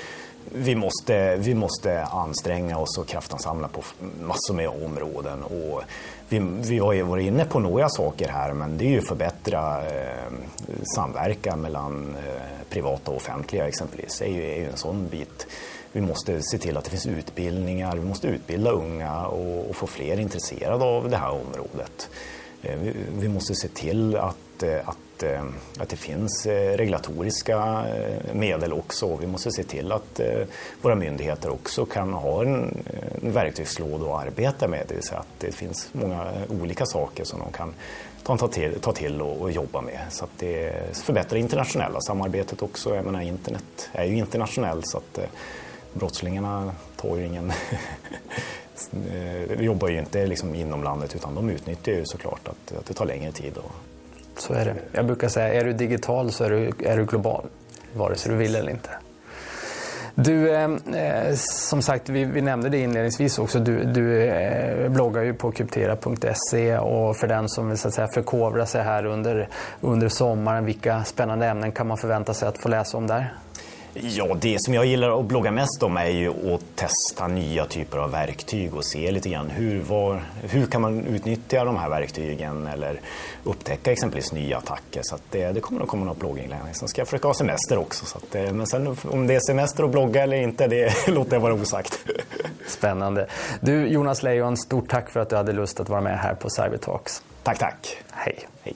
vi 0.51 0.75
måste, 0.75 1.35
vi 1.35 1.55
måste 1.55 2.03
anstränga 2.03 2.77
oss 2.77 2.97
och 2.97 3.07
kraftansamla 3.07 3.67
på 3.67 3.83
massor 4.21 4.53
med 4.53 4.69
områden. 4.69 5.43
Och 5.43 5.81
vi, 6.29 6.39
vi 6.39 6.79
har 6.79 6.93
ju 6.93 7.03
varit 7.03 7.27
inne 7.27 7.45
på 7.45 7.59
några 7.59 7.89
saker 7.89 8.29
här, 8.29 8.53
men 8.53 8.77
det 8.77 8.85
är 8.85 8.89
ju 8.89 9.01
förbättra 9.01 9.85
eh, 9.85 10.33
samverkan 10.95 11.61
mellan 11.61 12.15
eh, 12.15 12.41
privata 12.69 13.11
och 13.11 13.17
offentliga 13.17 13.67
exempelvis. 13.67 14.19
Det 14.19 14.25
är 14.25 14.29
ju, 14.29 14.43
är 14.43 14.57
ju 14.57 14.65
en 14.65 14.77
sån 14.77 15.07
bit. 15.07 15.47
Vi 15.91 16.01
måste 16.01 16.41
se 16.41 16.57
till 16.57 16.77
att 16.77 16.83
det 16.83 16.89
finns 16.89 17.07
utbildningar, 17.07 17.95
vi 17.95 18.05
måste 18.05 18.27
utbilda 18.27 18.71
unga 18.71 19.25
och, 19.25 19.69
och 19.69 19.75
få 19.75 19.87
fler 19.87 20.19
intresserade 20.19 20.85
av 20.85 21.09
det 21.09 21.17
här 21.17 21.31
området. 21.31 22.09
Eh, 22.61 22.77
vi, 22.79 22.93
vi 23.19 23.27
måste 23.27 23.55
se 23.55 23.67
till 23.67 24.15
att, 24.15 24.63
eh, 24.63 24.89
att 24.89 24.97
att, 25.17 25.23
eh, 25.23 25.43
att 25.77 25.89
det 25.89 25.95
finns 25.95 26.45
eh, 26.45 26.77
regulatoriska 26.77 27.85
eh, 27.87 28.35
medel 28.35 28.73
också. 28.73 29.15
Vi 29.15 29.27
måste 29.27 29.51
se 29.51 29.63
till 29.63 29.91
att 29.91 30.19
våra 30.81 30.95
myndigheter 30.95 31.49
också 31.49 31.85
kan 31.85 32.13
ha 32.13 32.41
en, 32.41 32.83
verktygslåda 33.21 34.05
att 34.05 34.27
arbeta 34.27 34.67
med. 34.67 34.85
Det 34.87 34.93
vill 34.93 35.03
säga 35.03 35.19
att 35.19 35.39
det 35.39 35.51
finns 35.51 35.89
många 35.91 36.27
olika 36.61 36.85
saker 36.85 37.23
som 37.23 37.39
de 37.39 37.51
kan 37.51 37.73
ta 38.37 38.47
till, 38.47 38.79
ta 38.79 38.91
till 38.91 39.21
och, 39.21 39.41
och 39.41 39.51
jobba 39.51 39.81
med. 39.81 39.99
Så 40.09 40.23
att 40.23 40.31
det 40.37 40.73
förbättrar 40.93 41.39
internationella 41.39 42.01
samarbetet 42.01 42.61
också. 42.61 42.95
Jag 42.95 43.05
menar, 43.05 43.21
internet 43.21 43.89
är 43.91 44.05
ju 44.05 44.17
internationellt 44.17 44.87
så 44.87 44.97
att 44.97 45.19
brottslingarna 45.93 46.71
tar 46.95 47.17
ju 47.17 47.25
ingen 47.25 47.53
jobbar 49.59 49.87
ju 49.87 49.99
inte 49.99 50.27
liksom 50.27 50.55
inom 50.55 50.83
landet 50.83 51.15
utan 51.15 51.35
de 51.35 51.49
utnyttjar 51.49 51.93
ju 51.93 52.05
såklart 52.05 52.47
att, 52.47 52.77
att 52.77 52.85
det 52.85 52.93
tar 52.93 53.05
längre 53.05 53.31
tid 53.31 53.57
Och... 53.57 53.71
Så 54.37 54.53
är 54.53 54.65
det. 54.65 54.75
Jag 54.91 55.05
brukar 55.05 55.27
säga, 55.27 55.53
är 55.53 55.63
du 55.63 55.73
digital 55.73 56.31
så 56.31 56.43
är 56.43 56.49
du, 56.49 56.71
är 56.85 56.97
du 56.97 57.05
global. 57.05 57.45
Vare 57.93 58.15
sig 58.15 58.31
du 58.31 58.37
vill 58.37 58.55
eller 58.55 58.71
inte. 58.71 58.89
Du, 60.15 60.55
eh, 60.55 60.69
eh 60.93 61.35
som 61.35 61.81
sagt, 61.81 62.09
vi, 62.09 62.25
vi, 62.25 62.41
nämnde 62.41 62.69
det 62.69 62.77
inledningsvis 62.77 63.39
också. 63.39 63.59
Du, 63.59 63.83
du 63.83 64.23
eh, 64.23 64.89
bloggar 64.89 65.21
ju 65.21 65.33
på 65.33 65.51
kryptera.se 65.51 66.77
och 66.77 67.17
för 67.17 67.27
den 67.27 67.49
som 67.49 67.69
vill 67.69 67.77
så 67.77 67.87
att 67.87 67.93
säga, 67.93 68.07
förkovra 68.07 68.65
sig 68.65 68.83
här 68.83 69.05
under, 69.05 69.49
under 69.81 70.09
sommaren, 70.09 70.65
vilka 70.65 71.03
spännande 71.03 71.45
ämnen 71.47 71.71
kan 71.71 71.87
man 71.87 71.97
förvänta 71.97 72.33
sig 72.33 72.47
att 72.47 72.57
få 72.57 72.69
läsa 72.69 72.97
om 72.97 73.07
där? 73.07 73.33
Ja, 73.93 74.37
det 74.41 74.61
som 74.61 74.73
jag 74.73 74.85
gillar 74.85 75.19
att 75.19 75.25
blogga 75.25 75.51
mest 75.51 75.83
om 75.83 75.97
är 75.97 76.07
ju 76.07 76.53
att 76.53 76.61
testa 76.75 77.27
nya 77.27 77.65
typer 77.65 77.97
av 77.97 78.11
verktyg 78.11 78.75
och 78.75 78.85
se 78.85 79.11
lite 79.11 79.29
grann 79.29 79.49
hur, 79.49 79.81
var, 79.81 80.23
hur 80.41 80.65
kan 80.65 80.81
man 80.81 81.05
utnyttja 81.05 81.65
de 81.65 81.77
här 81.77 81.89
verktygen 81.89 82.67
eller 82.67 82.99
upptäcka 83.43 83.91
exempelvis 83.91 84.31
nya 84.31 84.57
attacker. 84.57 85.01
Så 85.03 85.17
det, 85.29 85.51
det 85.51 85.59
kommer 85.59 85.81
att 85.81 85.87
komma 85.87 86.05
något 86.05 86.19
blogginlägg. 86.19 86.59
Sen 86.73 86.87
ska 86.87 87.01
jag 87.01 87.07
försöka 87.07 87.27
ha 87.27 87.33
semester 87.33 87.77
också. 87.77 88.05
Så 88.05 88.17
att, 88.17 88.55
men 88.55 88.67
sen 88.67 88.97
om 89.03 89.27
det 89.27 89.35
är 89.35 89.39
semester 89.39 89.83
att 89.83 89.91
blogga 89.91 90.23
eller 90.23 90.37
inte, 90.37 90.67
det 90.67 91.07
låter 91.07 91.33
jag 91.33 91.41
vara 91.41 91.53
osagt. 91.53 91.99
Spännande. 92.67 93.27
Du 93.61 93.87
Jonas 93.87 94.23
Lejon, 94.23 94.57
stort 94.57 94.89
tack 94.89 95.09
för 95.09 95.19
att 95.19 95.29
du 95.29 95.35
hade 95.35 95.53
lust 95.53 95.79
att 95.79 95.89
vara 95.89 96.01
med 96.01 96.19
här 96.19 96.33
på 96.33 96.49
Cybertalks. 96.49 97.23
Tack, 97.43 97.59
tack. 97.59 97.97
Hej. 98.11 98.47
Hej. 98.61 98.73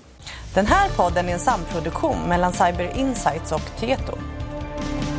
Den 0.53 0.65
här 0.65 0.89
podden 0.89 1.29
är 1.29 1.33
en 1.33 1.39
samproduktion 1.39 2.17
mellan 2.27 2.53
Cyber 2.53 2.97
Insights 2.97 3.51
och 3.51 3.61
Tieto. 3.79 4.17
Thank 4.81 5.05
you. 5.05 5.10